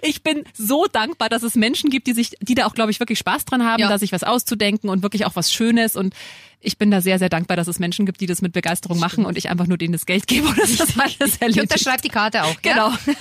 [0.00, 3.00] Ich bin so dankbar, dass es Menschen gibt, die sich, die da auch, glaube ich,
[3.00, 3.88] wirklich Spaß dran haben, Ja.
[3.88, 5.96] da sich was auszudenken und wirklich auch was Schönes.
[5.96, 6.14] Und
[6.64, 9.24] ich bin da sehr, sehr dankbar, dass es Menschen gibt, die das mit Begeisterung machen
[9.24, 11.60] und ich einfach nur denen das Geld gebe und das ist alles Ich erledigt.
[11.62, 12.60] unterschreibe die Karte auch.
[12.62, 12.90] Genau.
[12.90, 12.98] Ja?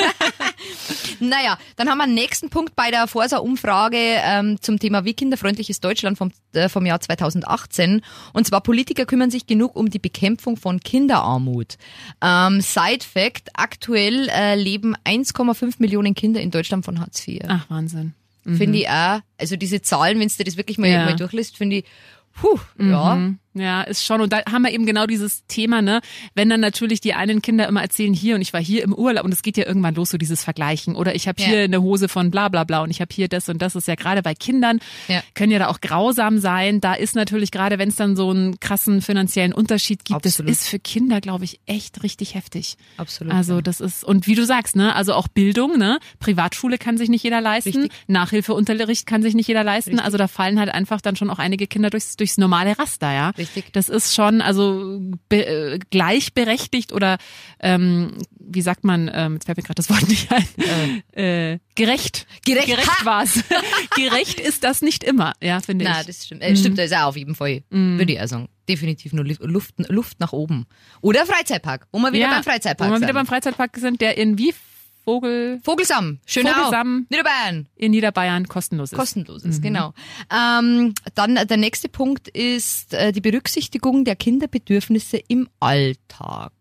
[1.20, 5.70] Naja, dann haben wir einen nächsten Punkt bei der Forsa-Umfrage ähm, zum Thema Wie kinderfreundlich
[5.70, 8.02] ist Deutschland vom, äh, vom Jahr 2018.
[8.34, 11.78] Und zwar Politiker kümmern sich genug um die Bekämpfung von Kinderarmut.
[12.22, 17.42] Ähm, Side Fact, aktuell äh, leben 1,5 Millionen Kinder in Deutschland von Hartz IV.
[17.48, 18.14] Ach, Wahnsinn.
[18.44, 21.06] Finde ich auch, also diese Zahlen, wenn du das wirklich mal, Ja.
[21.06, 21.86] mal durchliest, finde ich,
[22.34, 22.60] puh.
[22.78, 22.92] Mhm.
[22.92, 23.16] Ja,
[23.54, 24.22] ist schon.
[24.22, 26.02] Und da haben wir eben genau dieses Thema, ne?
[26.36, 29.26] Wenn dann natürlich die einen Kinder immer erzählen, hier und ich war hier im Urlaub
[29.26, 30.96] und es geht ja irgendwann los, so dieses Vergleichen.
[30.96, 31.48] Oder ich habe Ja.
[31.48, 33.88] hier eine Hose von bla bla bla und ich habe hier das und das ist
[33.88, 35.22] ja gerade bei Kindern, Ja.
[35.34, 36.80] können ja da auch grausam sein.
[36.82, 40.50] Da ist natürlich gerade, wenn es dann so einen krassen finanziellen Unterschied gibt, Absolut.
[40.50, 42.78] das ist für Kinder, glaube ich, echt richtig heftig.
[42.98, 43.62] Absolut, Also ja.
[43.62, 46.00] das ist, und wie du sagst, ne, also auch Bildung, ne?
[46.20, 47.92] Privatschule kann sich nicht jeder leisten, Richtig.
[48.08, 49.92] Nachhilfeunterricht kann sich nicht jeder leisten.
[49.92, 50.06] Richtig.
[50.06, 53.32] Also da fallen halt einfach dann schon auch einige Kinder durchs, durchs normale Raster, ja.
[53.42, 53.74] Richtig.
[53.74, 55.00] Das ist schon also
[55.30, 57.18] be, äh, gleichberechtigt oder
[57.60, 62.26] ähm, wie sagt man, ähm, jetzt fällt mir gerade das Wort nicht ein, äh, gerecht.
[62.46, 63.06] Gerecht, Gerecht ha!
[63.06, 63.44] war's.
[63.96, 66.08] gerecht ist das nicht immer, ja, finde Na, ich.
[66.08, 66.42] das stimmt.
[66.44, 68.50] Äh, stimmt, das ist auch auf jeden Fall, würde ich auch sagen.
[68.70, 70.66] Definitiv nur Luf- Luft, Luft nach oben.
[71.02, 73.08] Oder Freizeitpark, wo wir wieder beim Freizeitpark Wo wir sind.
[73.08, 74.54] wieder beim Freizeitpark sind, der in wie
[75.04, 77.08] Vogel Vogelsam, Schönau, Vogelsam.
[77.10, 77.68] Niederbayern.
[77.76, 78.98] in Niederbayern kostenlos ist.
[78.98, 79.94] Kostenlos ist, genau.
[80.32, 86.52] Ähm, dann der nächste Punkt ist äh, die Berücksichtigung der Kinderbedürfnisse im Alltag.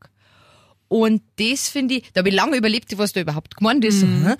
[0.89, 4.03] Und das finde ich, da habe ich lange überlebt, was da überhaupt gemeint ist.
[4.03, 4.35] Mhm.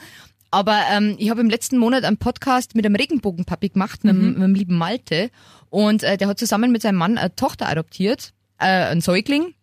[0.51, 4.33] Aber ähm, ich habe im letzten Monat einen Podcast mit einem Regenbogenpapi gemacht, mit, mhm.
[4.33, 5.31] mit dem lieben Malte.
[5.69, 9.55] Und äh, der hat zusammen mit seinem Mann eine Tochter adoptiert, äh, einen Säugling.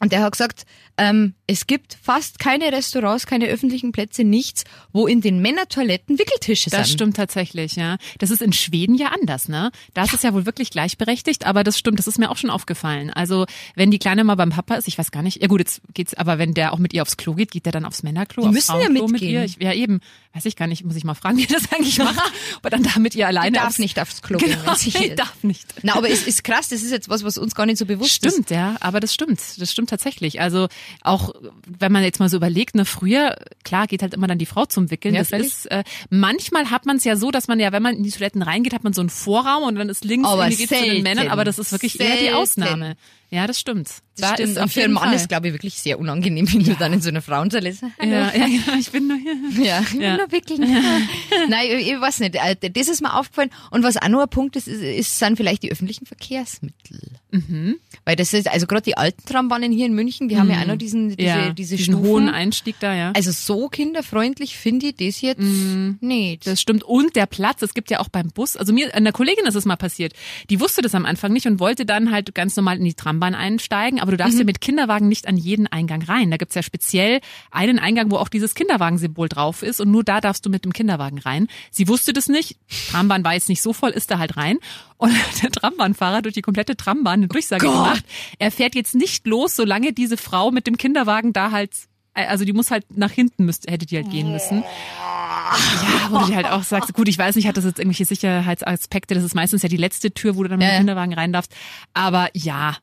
[0.00, 0.66] Und der hat gesagt,
[0.98, 6.68] ähm, es gibt fast keine Restaurants, keine öffentlichen Plätze, nichts, wo in den Männertoiletten Wickeltische
[6.68, 6.78] sind.
[6.78, 7.96] Das stimmt tatsächlich, ja.
[8.18, 9.70] Das ist in Schweden ja anders, ne?
[9.94, 10.16] Da ist ja.
[10.16, 13.10] es ja wohl wirklich gleichberechtigt, aber das stimmt, das ist mir auch schon aufgefallen.
[13.10, 15.80] Also, wenn die Kleine mal beim Papa ist, ich weiß gar nicht, ja gut, jetzt
[15.94, 18.42] geht's, aber wenn der auch mit ihr aufs Klo geht, geht der dann aufs Männerklo,
[18.42, 19.10] die müssen ja mitgehen.
[19.10, 19.44] mit ihr?
[19.44, 20.00] Ich, ja, eben.
[20.34, 22.20] Weiß ich gar nicht, muss ich mal fragen, wie das eigentlich macht.
[22.58, 23.52] aber dann da mit ihr alleine.
[23.52, 24.92] Die darf aufs, nicht aufs Klo genau, gehen.
[24.92, 25.66] Genau, darf nicht.
[25.82, 28.12] Na, aber es ist krass, das ist jetzt was, was uns gar nicht so bewusst
[28.12, 28.34] stimmt, ist.
[28.34, 29.40] Stimmt, ja, aber das stimmt.
[29.58, 30.40] Das stimmt tatsächlich.
[30.40, 30.68] Also,
[31.02, 31.32] auch
[31.66, 34.66] wenn man jetzt mal so überlegt, ne, früher, klar, geht halt immer dann die Frau
[34.66, 35.14] zum Wickeln.
[35.14, 37.96] Ja, das ist, äh, manchmal hat man es ja so, dass man ja, wenn man
[37.96, 40.78] in die Toiletten reingeht, hat man so einen Vorraum und dann ist links irgendwie geht's
[40.78, 42.12] zu den Männern, aber das ist wirklich selten.
[42.12, 42.96] eher die Ausnahme.
[43.30, 44.02] Ja, das stimmt.
[44.18, 44.50] Das da stimmt.
[44.50, 45.14] Ist und für einen Mann Fall.
[45.14, 46.74] ist, glaube ich, wirklich sehr unangenehm, wenn ja.
[46.74, 49.34] du dann in so einer Frauentoilette ja, ja, genau, ich bin nur hier.
[49.64, 49.98] Ja, ich ja.
[49.98, 50.58] bin nur wirklich.
[50.58, 51.00] Ja.
[51.48, 52.34] Nein, ich, ich weiß nicht.
[52.34, 53.50] Äh, das ist mir aufgefallen.
[53.70, 57.00] Und was auch noch ein Punkt ist, ist, ist sind vielleicht die öffentlichen Verkehrsmittel.
[57.30, 57.76] Mhm.
[58.04, 60.40] Weil das ist, also gerade die alten Trambahnen hier in München, die mhm.
[60.40, 62.08] haben ja auch noch diesen, diese, ja, diese diesen Stufen.
[62.08, 63.12] hohen Einstieg da, ja.
[63.14, 65.98] Also so kinderfreundlich finde ich das jetzt mhm.
[66.00, 66.46] nicht.
[66.46, 66.84] Das stimmt.
[66.84, 69.64] Und der Platz, es gibt ja auch beim Bus, also mir, einer Kollegin ist es
[69.64, 70.14] mal passiert,
[70.48, 73.34] die wusste das am Anfang nicht und wollte dann halt ganz normal in die Trambahn
[73.34, 74.40] einsteigen, aber du darfst mhm.
[74.40, 76.30] ja mit Kinderwagen nicht an jeden Eingang rein.
[76.30, 80.22] Da gibt's ja speziell einen Eingang, wo auch dieses Kinderwagensymbol drauf ist und nur da
[80.22, 81.46] darfst du mit dem Kinderwagen rein.
[81.70, 82.56] Sie wusste das nicht.
[82.90, 84.60] Trambahn war jetzt nicht so voll, ist da halt rein.
[84.96, 87.74] Und der Trambahnfahrer durch die komplette Trambahn eine Durchsage Gott.
[87.74, 88.04] gemacht.
[88.38, 91.72] Er fährt jetzt nicht los, solange diese Frau mit dem Kinderwagen da halt
[92.14, 94.62] äh, also die muss halt nach hinten müsste, hätte die halt gehen müssen.
[94.62, 98.06] Ja, wo du dir halt auch sagst, gut, ich weiß nicht, hat das jetzt irgendwelche
[98.06, 101.34] Sicherheitsaspekte, das ist meistens ja die letzte Tür, wo du dann mit dem Kinderwagen rein
[101.34, 101.54] darfst.
[101.92, 102.78] Aber ja,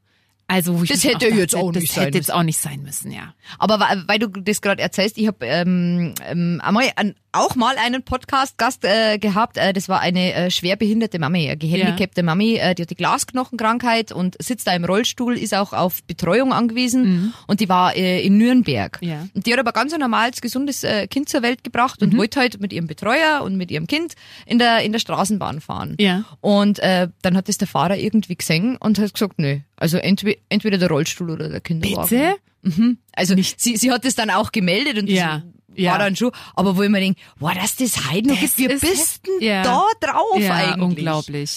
[0.47, 3.11] also das hätte auch jetzt auch nicht das sein hätte jetzt auch nicht sein müssen,
[3.11, 3.33] ja.
[3.57, 8.03] Aber weil du das gerade erzählst, ich habe ähm, ähm, einmal an, auch mal einen
[8.03, 9.57] Podcast-Gast äh, gehabt.
[9.57, 12.23] Äh, das war eine äh, schwerbehinderte Mami, eine gehandicapte ja.
[12.23, 16.53] Mami, äh, die hat die Glasknochenkrankheit und sitzt da im Rollstuhl, ist auch auf Betreuung
[16.53, 17.33] angewiesen mhm.
[17.47, 18.97] und die war äh, in Nürnberg.
[19.01, 19.27] Ja.
[19.33, 22.17] Und die hat aber ganz ein normales, gesundes äh, Kind zur Welt gebracht und mhm.
[22.17, 25.95] wollte halt mit ihrem Betreuer und mit ihrem Kind in der in der Straßenbahn fahren.
[25.99, 26.23] Ja.
[26.41, 30.39] Und äh, dann hat das der Fahrer irgendwie gesehen und hat gesagt, nö, also entweder,
[30.49, 32.09] entweder der Rollstuhl oder der Kinderwagen.
[32.09, 32.35] Bitte?
[32.65, 32.97] Mhm.
[33.13, 33.59] Also Nicht.
[33.61, 35.43] sie, sie hat es dann auch gemeldet und ja.
[35.75, 35.91] Ja.
[35.91, 38.67] war dann schon, aber wo ich mir denke, wow, dass das heute noch gibt, wie
[38.67, 39.63] bist denn ja.
[39.63, 40.83] da drauf ja, eigentlich?
[40.83, 41.51] unglaublich.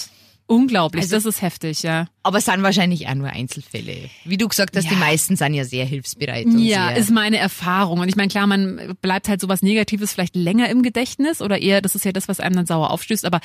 [0.45, 2.07] Unglaublich, also, das ist heftig, ja.
[2.23, 4.09] Aber es sind wahrscheinlich auch nur Einzelfälle.
[4.25, 4.89] Wie du gesagt hast, ja.
[4.89, 6.47] die meisten sind ja sehr hilfsbereit.
[6.57, 7.99] ja, ist meine Erfahrung.
[7.99, 11.81] Und ich meine, klar, man bleibt halt sowas Negatives vielleicht länger im Gedächtnis oder eher,
[11.81, 13.25] das ist ja das, was einem dann sauer aufstößt.
[13.25, 13.41] Aber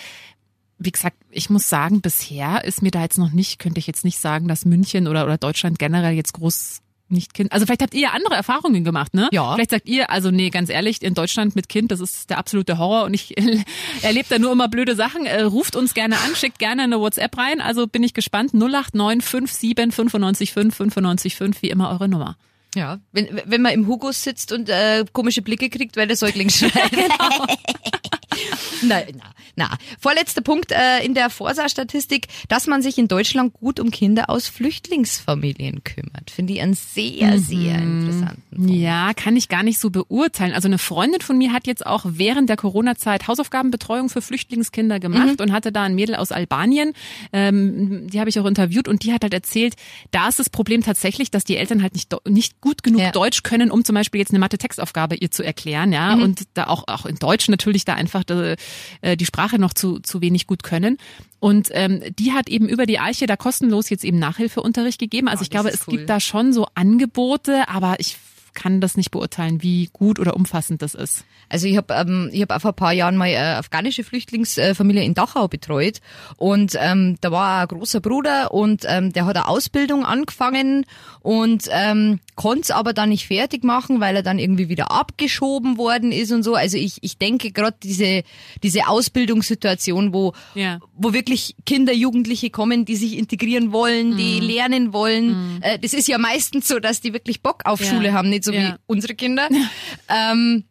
[0.78, 4.06] wie gesagt, ich muss sagen, bisher ist mir da jetzt noch nicht, könnte ich jetzt
[4.06, 7.52] nicht sagen, dass München oder, oder Deutschland generell jetzt groß nicht Kind.
[7.52, 9.28] Also vielleicht habt ihr ja andere Erfahrungen gemacht, ne?
[9.32, 9.54] Ja.
[9.54, 12.78] Vielleicht sagt ihr, also nee, ganz ehrlich, in Deutschland mit Kind, das ist der absolute
[12.78, 13.34] Horror und ich
[14.02, 15.26] erlebe da nur immer blöde Sachen.
[15.26, 17.60] Äh, ruft uns gerne an, schickt gerne eine WhatsApp rein.
[17.60, 18.54] Also bin ich gespannt.
[18.54, 22.36] 089 57 95 5 95 5, wie immer eure Nummer.
[22.74, 26.50] Ja, wenn, wenn man im Hugo sitzt und äh, komische Blicke kriegt, weil der Säugling
[26.50, 26.90] schreit.
[26.90, 27.46] genau.
[28.82, 29.24] na, na,
[29.56, 29.78] na.
[29.98, 34.48] Vorletzter Punkt äh, in der Forsa-Statistik, dass man sich in Deutschland gut um Kinder aus
[34.48, 36.30] Flüchtlingsfamilien kümmert.
[36.30, 38.00] Finde ich einen sehr, sehr mhm.
[38.00, 38.70] interessanten Punkt.
[38.70, 40.52] Ja, kann ich gar nicht so beurteilen.
[40.52, 45.38] Also eine Freundin von mir hat jetzt auch während der Corona-Zeit Hausaufgabenbetreuung für Flüchtlingskinder gemacht
[45.38, 45.44] mhm.
[45.44, 46.92] und hatte da ein Mädel aus Albanien.
[47.32, 49.74] Ähm, die habe ich auch interviewt und die hat halt erzählt,
[50.10, 53.10] da ist das Problem tatsächlich, dass die Eltern halt nicht, nicht gut genug ja.
[53.12, 56.16] Deutsch können, um zum Beispiel jetzt eine Mathe-Textaufgabe ihr zu erklären, ja.
[56.16, 56.22] Mhm.
[56.22, 58.56] Und da auch, auch in Deutsch natürlich da einfach die,
[59.00, 60.98] äh, die Sprache noch zu, zu wenig gut können.
[61.40, 65.28] Und ähm, die hat eben über die Eiche da kostenlos jetzt eben Nachhilfeunterricht gegeben.
[65.28, 65.98] Also oh, ich glaube, es cool.
[65.98, 68.16] gibt da schon so Angebote, aber ich
[68.54, 71.24] kann das nicht beurteilen, wie gut oder umfassend das ist.
[71.48, 75.14] Also ich habe ähm, ich hab vor ein paar Jahren mal eine afghanische Flüchtlingsfamilie in
[75.14, 76.00] Dachau betreut
[76.36, 80.86] und ähm, da war ein großer Bruder und ähm, der hat eine Ausbildung angefangen
[81.20, 85.78] und ähm, konnte es aber dann nicht fertig machen, weil er dann irgendwie wieder abgeschoben
[85.78, 86.54] worden ist und so.
[86.54, 88.22] Also ich, ich denke gerade diese,
[88.62, 90.80] diese Ausbildungssituation, wo, ja.
[90.96, 94.16] wo wirklich Kinder, Jugendliche kommen, die sich integrieren wollen, mhm.
[94.16, 95.54] die lernen wollen.
[95.54, 95.62] Mhm.
[95.62, 97.86] Äh, das ist ja meistens so, dass die wirklich Bock auf ja.
[97.86, 98.60] Schule haben, nicht so ja.
[98.60, 99.48] wie unsere Kinder.
[100.08, 100.64] ähm,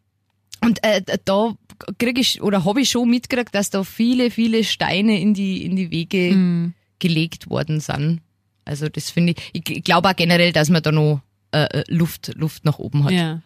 [0.61, 1.55] und äh, da
[1.97, 5.75] kriege ich oder habe ich schon mitgekriegt, dass da viele, viele Steine in die, in
[5.75, 6.73] die Wege mhm.
[6.99, 8.21] gelegt worden sind.
[8.65, 12.31] Also das finde ich, ich glaube auch generell, dass man da noch äh, äh, Luft,
[12.35, 13.11] Luft nach oben hat.
[13.11, 13.41] Ja.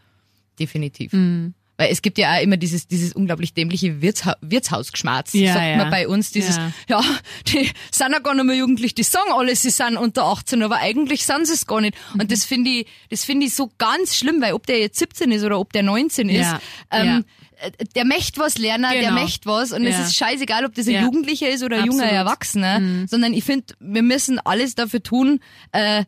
[0.60, 1.13] Definitiv.
[1.13, 1.54] Mhm.
[1.78, 5.78] Weil es gibt ja auch immer dieses, dieses unglaublich dämliche Wirtsha Wirtshausgeschmerz, ja, sagt ja.
[5.78, 6.32] man bei uns.
[6.32, 6.72] Dieses, ja.
[6.90, 7.04] ja,
[7.48, 10.78] die sind ja gar nicht mehr jugendlich, die sagen alle, sie sind unter 18, aber
[10.78, 11.96] eigentlich sind sie es gar nicht.
[12.13, 12.28] Und mhm.
[12.28, 15.44] das finde ich, das finde ich so ganz schlimm, weil ob der jetzt 17 ist
[15.44, 16.50] oder ob der 19 ist,
[16.92, 17.26] ähm,
[17.60, 19.22] äh, der möchte was lernen, der Genau.
[19.22, 20.04] möchte was und es Ja.
[20.04, 21.02] ist scheißegal, ob das ein Ja.
[21.02, 22.12] Jugendlicher ist oder ein junger Absolut.
[22.12, 22.28] Mhm.
[22.28, 25.40] Erwachsener, sondern ich finde, wir müssen alles dafür tun,
[25.72, 26.06] äh,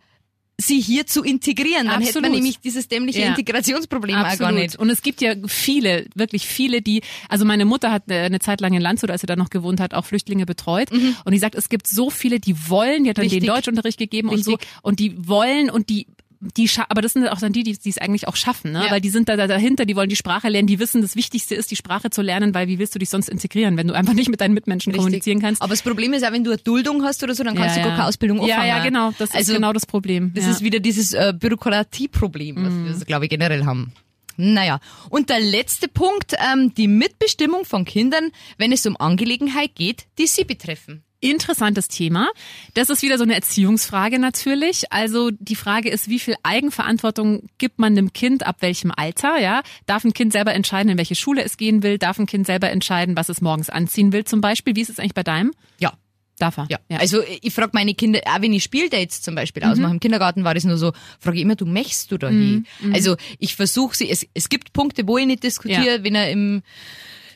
[0.61, 1.87] sie hier zu integrieren.
[1.87, 2.31] Dann hätte man Absolut.
[2.31, 3.27] nämlich dieses dämliche Ja.
[3.29, 4.75] Integrationsproblem auch gar nicht.
[4.75, 8.59] Und es gibt ja viele, wirklich viele, die, also meine Mutter hat äh, eine Zeit
[8.61, 10.91] lang in Landshut, als sie da noch gewohnt hat, auch Flüchtlinge betreut.
[10.91, 13.29] Und die sagt, es gibt so viele, die wollen, die hat dann Mhm.
[13.31, 13.41] Richtig.
[13.43, 14.69] den Deutschunterricht gegeben und so, Richtig.
[14.81, 16.07] und die wollen und die
[16.41, 18.85] die aber das sind auch dann die, die die es eigentlich auch schaffen, ne?
[18.85, 18.91] Ja.
[18.91, 21.53] Weil die sind da, da dahinter, die wollen die Sprache lernen, die wissen, das Wichtigste
[21.55, 24.13] ist, die Sprache zu lernen, weil wie willst du dich sonst integrieren, wenn du einfach
[24.13, 25.03] nicht mit deinen Mitmenschen Richtig.
[25.03, 25.61] kommunizieren kannst?
[25.61, 27.83] Aber das Problem ist auch, wenn du eine Duldung hast oder so, dann kannst ja,
[27.83, 27.95] du gar ja.
[27.97, 28.67] keine Ausbildung Ja, anfangen.
[28.69, 29.11] ja, genau.
[29.17, 30.31] Das also, ist genau das Problem.
[30.33, 30.51] Das ja.
[30.51, 32.99] ist wieder dieses äh, Bürokratieproblem, was Mhm.
[32.99, 33.91] wir, glaube ich, generell haben.
[34.37, 40.05] Naja, und der letzte Punkt, ähm, die Mitbestimmung von Kindern, wenn es um Angelegenheit geht,
[40.17, 41.03] die sie betreffen.
[41.21, 42.29] Interessantes Thema.
[42.75, 44.91] Das ist wieder so eine Erziehungsfrage natürlich.
[44.91, 49.37] Also die Frage ist, wie viel Eigenverantwortung gibt man einem Kind ab welchem Alter?
[49.39, 51.97] Ja, darf ein Kind selber entscheiden, in welche Schule es gehen will?
[51.97, 54.23] Darf ein Kind selber entscheiden, was es morgens anziehen will?
[54.23, 54.75] Zum Beispiel.
[54.75, 55.51] Wie ist es eigentlich bei deinem?
[55.79, 55.93] Ja.
[56.37, 56.67] Darf er?
[56.69, 56.79] Ja.
[56.99, 60.53] Also ich frage meine Kinder, auch wenn ich Spieldates zum Beispiel ausmache, im Kindergarten war
[60.53, 62.65] das nur so, frage ich immer, du möchtest du da hin?
[62.93, 66.61] Also ich versuche sie, es, es gibt Punkte, wo ich nicht diskutiere, wenn er im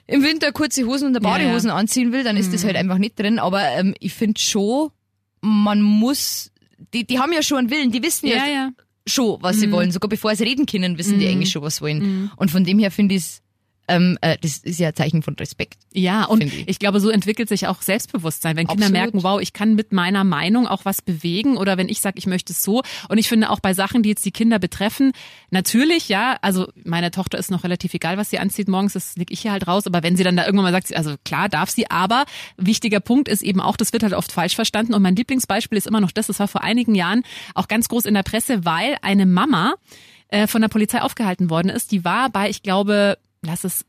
[0.08, 1.46] im Winter kurze Hosen und eine Ja, ja.
[1.46, 3.40] Badehosen anziehen will, dann ist das halt einfach nicht drin.
[3.40, 4.90] Aber ähm, ich finde schon,
[5.42, 6.52] man muss,
[6.94, 8.70] die, die haben ja schon einen Willen, die wissen ja, Ja, ja.
[9.08, 9.92] schon, was sie wollen.
[9.92, 12.32] Sogar bevor sie reden können, wissen die eigentlich schon, was sie wollen.
[12.36, 13.42] Und von dem her finde ich es,
[13.88, 15.78] ähm, äh, das ist ja ein Zeichen von Respekt.
[15.94, 16.68] Ja, und ich.
[16.68, 16.80] ich.
[16.80, 19.02] glaube, so entwickelt sich auch Selbstbewusstsein, wenn Kinder Absolut.
[19.02, 22.26] merken, wow, ich kann mit meiner Meinung auch was bewegen oder wenn ich sage, ich
[22.26, 22.82] möchte es so.
[23.10, 25.12] Und ich finde auch bei Sachen, die jetzt die Kinder betreffen,
[25.50, 29.32] natürlich, ja, also meine Tochter ist noch relativ egal, was sie anzieht morgens, das leg
[29.32, 29.86] ich hier halt raus.
[29.86, 32.26] Aber wenn sie dann da irgendwann mal sagt, also klar darf sie, aber
[32.58, 34.94] wichtiger Punkt ist eben auch, das wird halt oft falsch verstanden.
[34.94, 38.06] Und mein Lieblingsbeispiel ist immer noch das, das war vor einigen Jahren auch ganz groß
[38.06, 39.76] in der Presse, weil eine Mama
[40.30, 41.92] äh, von der Polizei aufgehalten worden ist.
[41.92, 43.86] Die war bei, ich glaube, lass es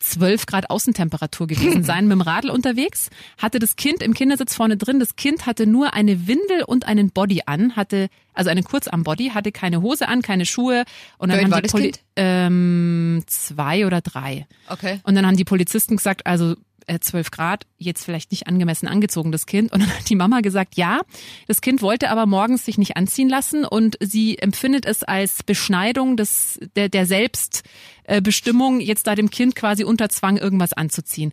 [0.00, 4.76] 12 Grad Außentemperatur gewesen sein, mit dem Radl unterwegs, hatte das Kind im Kindersitz vorne
[4.76, 5.00] drin.
[5.00, 9.50] Das Kind hatte nur eine Windel und einen Body an, hatte also einen Kurzarm-Body, hatte
[9.50, 10.84] keine Hose an, keine Schuhe.
[11.18, 12.04] Und dann Wie haben war die das Poli Kind?
[12.16, 14.46] ähm, zwei oder drei.
[14.68, 15.00] Okay.
[15.02, 16.54] Und dann haben die Polizisten gesagt, also
[16.88, 19.72] äh, 12 Grad, jetzt vielleicht nicht angemessen angezogen, das Kind.
[19.72, 21.00] Und dann hat die Mama gesagt, ja,
[21.46, 26.16] das Kind wollte aber morgens sich nicht anziehen lassen und sie empfindet es als Beschneidung
[26.16, 31.32] des, der, der Selbstbestimmung, jetzt da dem Kind quasi unter Zwang irgendwas anzuziehen.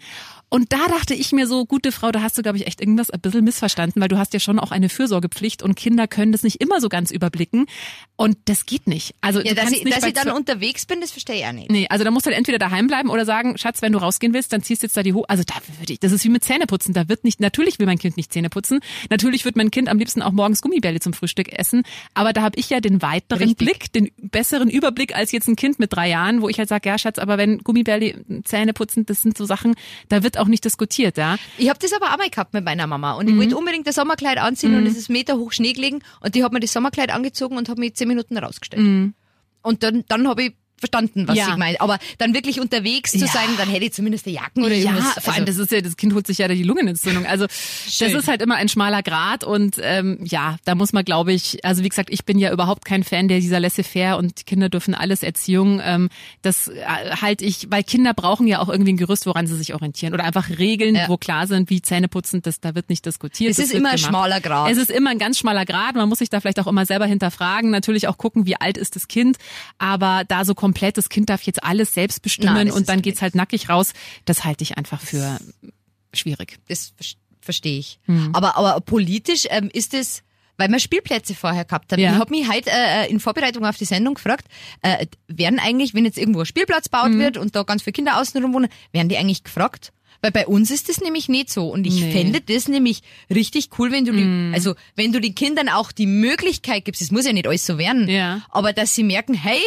[0.56, 3.12] Und da dachte ich mir so, gute Frau, da hast du, glaube ich, echt irgendwas
[3.12, 6.44] ein bisschen missverstanden, weil du hast ja schon auch eine Fürsorgepflicht und Kinder können das
[6.44, 7.66] nicht immer so ganz überblicken.
[8.16, 9.16] Und das geht nicht.
[9.20, 11.70] Also Ja, dass ich, nicht dass ich dann unterwegs bin, das verstehe ich auch nicht.
[11.70, 14.34] Nee, also da musst du halt entweder daheim bleiben oder sagen, Schatz, wenn du rausgehen
[14.34, 15.28] willst, dann ziehst du jetzt da die Hose.
[15.28, 16.94] Also da würde ich, das ist wie mit Zähneputzen.
[16.94, 18.80] Da wird nicht, natürlich will mein Kind nicht Zähne putzen.
[19.10, 21.84] Natürlich wird mein Kind am liebsten auch morgens Gummibälle zum Frühstück essen.
[22.14, 23.58] Aber da habe ich ja den weiteren Richtig.
[23.58, 26.88] Blick, den besseren Überblick als jetzt ein Kind mit drei Jahren, wo ich halt sage,
[26.88, 29.76] ja, Schatz, aber wenn Gummibälle, Zähne putzen, das sind so Sachen,
[30.08, 31.38] da wird auch nicht diskutiert, ja.
[31.58, 33.32] Ich habe das aber auch mal gehabt mit meiner Mama und Mhm.
[33.34, 36.44] ich wollte unbedingt das Sommerkleid anziehen und es ist Meter hoch Schnee gelegen und die
[36.44, 38.82] hat mir das Sommerkleid angezogen und hat mich zehn Minuten rausgestellt.
[39.62, 41.38] Und dann, dann habe ich verstanden, was.
[41.38, 41.50] Ja.
[41.52, 41.80] ich meine.
[41.82, 43.28] Aber dann wirklich unterwegs zu Ja.
[43.28, 45.24] sein, dann hätte ich zumindest eine Jacken oder Ja, irgendwas.
[45.24, 47.26] vor allem, also, das ist ja, das Kind holt sich ja die Lungenentzündung.
[47.26, 47.46] Also
[47.90, 48.12] Schön.
[48.12, 51.64] das ist halt immer ein schmaler Grat und ähm, ja, da muss man, glaube ich,
[51.66, 54.70] also wie gesagt, ich bin ja überhaupt kein Fan der dieser Laissez-faire und die Kinder
[54.70, 55.82] dürfen alles Erziehung.
[55.84, 56.10] Ähm,
[56.42, 56.76] das äh,
[57.22, 60.24] halte ich, weil Kinder brauchen ja auch irgendwie ein Gerüst, woran sie sich orientieren oder
[60.24, 61.08] einfach Regeln, Ja.
[61.10, 63.52] wo klar sind, wie Zähneputzen, das da wird nicht diskutiert.
[63.52, 64.72] Es ist immer ein schmaler Grat.
[64.72, 65.96] Es ist immer ein ganz schmaler Grad.
[65.96, 67.70] Man muss sich da vielleicht auch immer selber hinterfragen.
[67.72, 69.38] Natürlich auch gucken, wie alt ist das Kind.
[69.78, 73.22] Aber da so komplett, das Kind darf jetzt alles selbst bestimmen Nein, und dann geht's
[73.22, 73.94] halt nackig raus.
[74.26, 75.40] Das halte ich einfach für
[76.14, 76.58] schwierig.
[76.68, 78.00] das ver- verstehe ich.
[78.06, 78.30] Hm.
[78.34, 80.24] Aber, aber politisch ähm, ist es,
[80.58, 82.00] weil wir Spielplätze vorher gehabt haben.
[82.00, 82.14] Ja.
[82.14, 84.48] Ich habe mich heute äh, in Vorbereitung auf die Sendung gefragt,
[84.82, 87.20] äh, werden eigentlich, wenn jetzt irgendwo ein Spielplatz gebaut Hm.
[87.20, 89.92] wird und da ganz viele Kinder außenrum wohnen, werden die eigentlich gefragt?
[90.22, 91.68] Weil bei uns ist das nämlich nicht so.
[91.70, 92.12] Und ich Nee.
[92.12, 96.08] fände das nämlich richtig cool, wenn du die, also wenn du den Kindern auch die
[96.08, 98.42] Möglichkeit gibst, es muss ja nicht alles so werden, Ja.
[98.50, 99.60] aber dass sie merken, hey,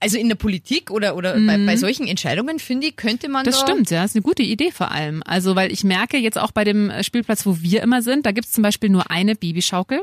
[0.00, 3.46] also in der Politik oder, oder bei, bei solchen Entscheidungen, finde ich, könnte man Mhm.
[3.46, 5.22] Das da stimmt, ja, ist eine gute Idee vor allem.
[5.24, 8.52] Also, weil ich merke jetzt auch bei dem Spielplatz, wo wir immer sind, da gibt's
[8.52, 10.02] zum Beispiel nur eine Babyschaukel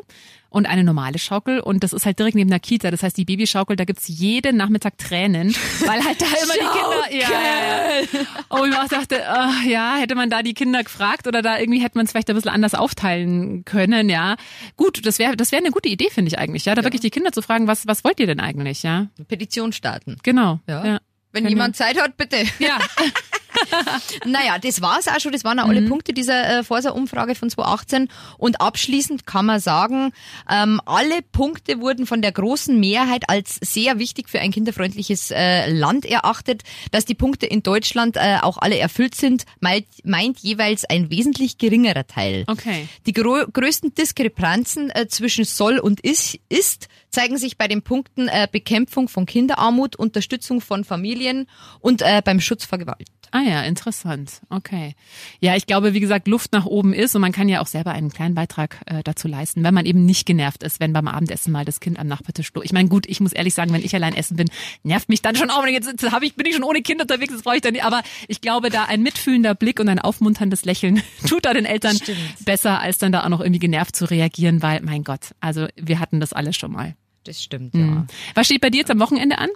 [0.51, 2.91] und eine normale Schaukel und das ist halt direkt neben der Kita.
[2.91, 7.11] Das heißt, die Babyschaukel, da gibt's jeden Nachmittag Tränen, weil halt da immer die Kinder.
[7.11, 8.27] Ja, ja, ja.
[8.49, 11.81] Oh, ich auch dachte, ach, ja, hätte man da die Kinder gefragt oder da irgendwie
[11.81, 14.35] hätte man es vielleicht ein bisschen anders aufteilen können, ja.
[14.75, 17.11] Gut, das wäre das wäre eine gute Idee, finde ich eigentlich, ja, da wirklich die
[17.11, 19.07] Kinder zu fragen, was was wollt ihr denn eigentlich, ja?
[19.29, 20.17] Petition starten.
[20.21, 20.59] Genau.
[20.67, 20.85] Ja.
[20.85, 20.99] ja.
[21.31, 22.43] Wenn Können jemand Zeit hat, bitte.
[22.59, 22.77] Ja.
[24.25, 25.31] naja, das war's auch schon.
[25.31, 28.09] Das waren auch alle Punkte dieser äh, Forsa-Umfrage von 2018.
[28.37, 30.13] Und abschließend kann man sagen,
[30.49, 35.71] ähm, alle Punkte wurden von der großen Mehrheit als sehr wichtig für ein kinderfreundliches äh,
[35.71, 36.63] Land erachtet.
[36.91, 41.57] Dass die Punkte in Deutschland äh, auch alle erfüllt sind, meint, meint jeweils ein wesentlich
[41.57, 42.43] geringerer Teil.
[42.47, 42.87] Okay.
[43.05, 48.27] Die grö größten Diskrepanzen äh, zwischen soll und ist, ist zeigen sich bei den Punkten
[48.27, 51.47] äh, Bekämpfung von Kinderarmut, Unterstützung von Familien
[51.79, 53.07] und äh, beim Schutz vor Gewalt.
[53.33, 54.41] Ah ja, interessant.
[54.49, 54.93] Okay.
[55.39, 57.91] Ja, ich glaube, wie gesagt, Luft nach oben ist und man kann ja auch selber
[57.91, 61.53] einen kleinen Beitrag äh, dazu leisten, wenn man eben nicht genervt ist, wenn beim Abendessen
[61.53, 62.51] mal das Kind am Nachbartisch.
[62.63, 64.49] Ich meine, gut, ich muss ehrlich sagen, wenn ich allein essen bin,
[64.83, 65.65] nervt mich dann schon auch.
[65.65, 67.85] Jetzt, jetzt hab ich, bin ich schon ohne Kind unterwegs, das brauche ich dann nicht.
[67.85, 71.95] Aber ich glaube, da ein mitfühlender Blick und ein aufmunterndes Lächeln tut da den Eltern
[71.95, 72.17] Stimmt.
[72.43, 75.99] besser, als dann da auch noch irgendwie genervt zu reagieren, weil, mein Gott, also wir
[75.99, 76.95] hatten das alles schon mal.
[77.23, 78.07] Das stimmt, ja.
[78.33, 79.49] Was steht bei dir jetzt am Wochenende an?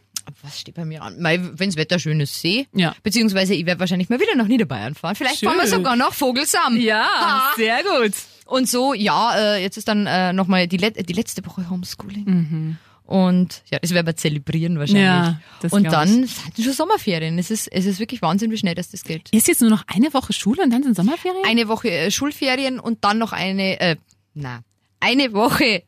[0.44, 1.18] Was steht bei mir an?
[1.20, 2.68] Wenn das Wetter schön ist, See.
[2.74, 2.96] Ja.
[3.04, 5.16] Beziehungsweise ich werde wahrscheinlich mal wieder nach Niederbayern fahren.
[5.16, 5.78] Vielleicht fahren wir Schön.
[5.78, 6.78] sogar noch Vogelsam.
[6.78, 7.54] Ha.
[7.56, 8.14] sehr gut.
[8.46, 12.78] Und so, ja, äh, jetzt ist dann äh, nochmal die, Let die letzte Woche Homeschooling.
[13.06, 15.04] Und ja, das werden wir zelebrieren wahrscheinlich.
[15.04, 15.08] Mhm.
[15.08, 17.38] Ja, das und dann sind schon Sommerferien.
[17.38, 19.30] Es ist, es ist wirklich Wahnsinn, wie schnell das, das geht.
[19.32, 21.44] Ist jetzt nur noch eine Woche Schule und dann sind Sommerferien?
[21.46, 23.96] Eine Woche äh, Schulferien und dann noch eine, äh,
[24.34, 24.62] na,
[25.00, 25.84] eine Woche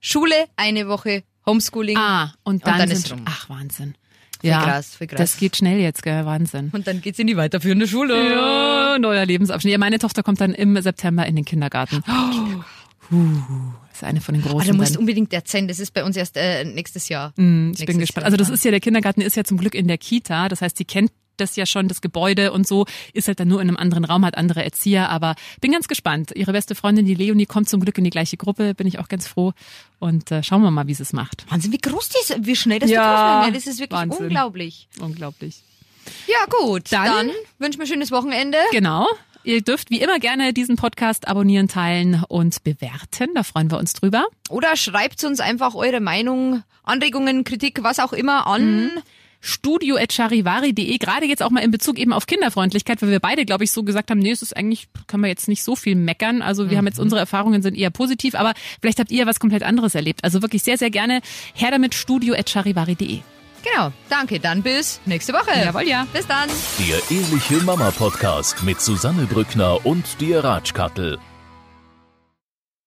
[0.00, 1.96] Schule, eine Woche Homeschooling.
[1.96, 3.22] Ah, und dann, dann sind, ist rum.
[3.24, 3.94] ach Wahnsinn.
[4.42, 5.18] Ja, krass, voll krass.
[5.18, 6.70] das geht schnell jetzt, gell, Wahnsinn.
[6.72, 8.30] Und dann geht's in die weiterführende Schule.
[8.32, 9.72] Ja, neuer Lebensabschnitt.
[9.72, 12.04] Ja, meine Tochter kommt dann im September in den Kindergarten.
[13.10, 13.16] Huh,
[13.92, 14.68] ist eine von den Oh, großen.
[14.70, 17.30] du musst unbedingt erzählen, das ist bei uns erst äh, nächstes Jahr.
[17.36, 18.16] Mm, ich bin nächstes gespannt.
[18.16, 20.48] Jahr Also das ist ja, der Kindergarten ist ja zum Glück in der Kita.
[20.48, 23.60] Das heißt, sie kennt das ja schon, das Gebäude und so, ist halt dann nur
[23.60, 26.32] in einem anderen Raum, hat andere Erzieher, aber bin ganz gespannt.
[26.34, 29.08] Ihre beste Freundin, die Leonie, kommt zum Glück in die gleiche Gruppe, bin ich auch
[29.08, 29.52] ganz froh.
[29.98, 31.44] Und äh, schauen wir mal, wie sie es macht.
[31.50, 34.26] Wahnsinn, wie groß die ist, wie schnell das Ja, ja, Das ist wirklich Wahnsinn.
[34.26, 34.88] unglaublich.
[35.00, 35.62] Unglaublich.
[36.26, 36.90] Ja, gut.
[36.92, 38.58] Dann- Dann, wünschen wir ein schönes Wochenende.
[38.72, 39.06] Genau.
[39.44, 43.30] Ihr dürft wie immer gerne diesen Podcast abonnieren, teilen und bewerten.
[43.34, 44.26] Da freuen wir uns drüber.
[44.50, 48.90] Oder schreibt uns einfach eure Meinung, Anregungen, Kritik, was auch immer an.
[49.40, 53.72] studio.charivari.de, gerade jetzt auch mal in Bezug eben auf Kinderfreundlichkeit, weil wir beide, glaube ich,
[53.72, 56.42] so gesagt haben, nee, es ist eigentlich, können wir jetzt nicht so viel meckern.
[56.42, 59.62] Also wir haben jetzt unsere Erfahrungen sind eher positiv, aber vielleicht habt ihr was komplett
[59.62, 60.24] anderes erlebt.
[60.24, 61.20] Also wirklich sehr, sehr gerne
[61.54, 63.20] her damit studio.charivari.de.
[63.62, 63.92] Genau.
[64.08, 64.40] Danke.
[64.40, 65.50] Dann bis nächste Woche.
[65.64, 66.06] Jawohl, ja.
[66.12, 66.48] Bis dann.
[66.78, 71.18] Der Ehrliche Mama Podcast mit Susanne Brückner und dir Ratschkattel.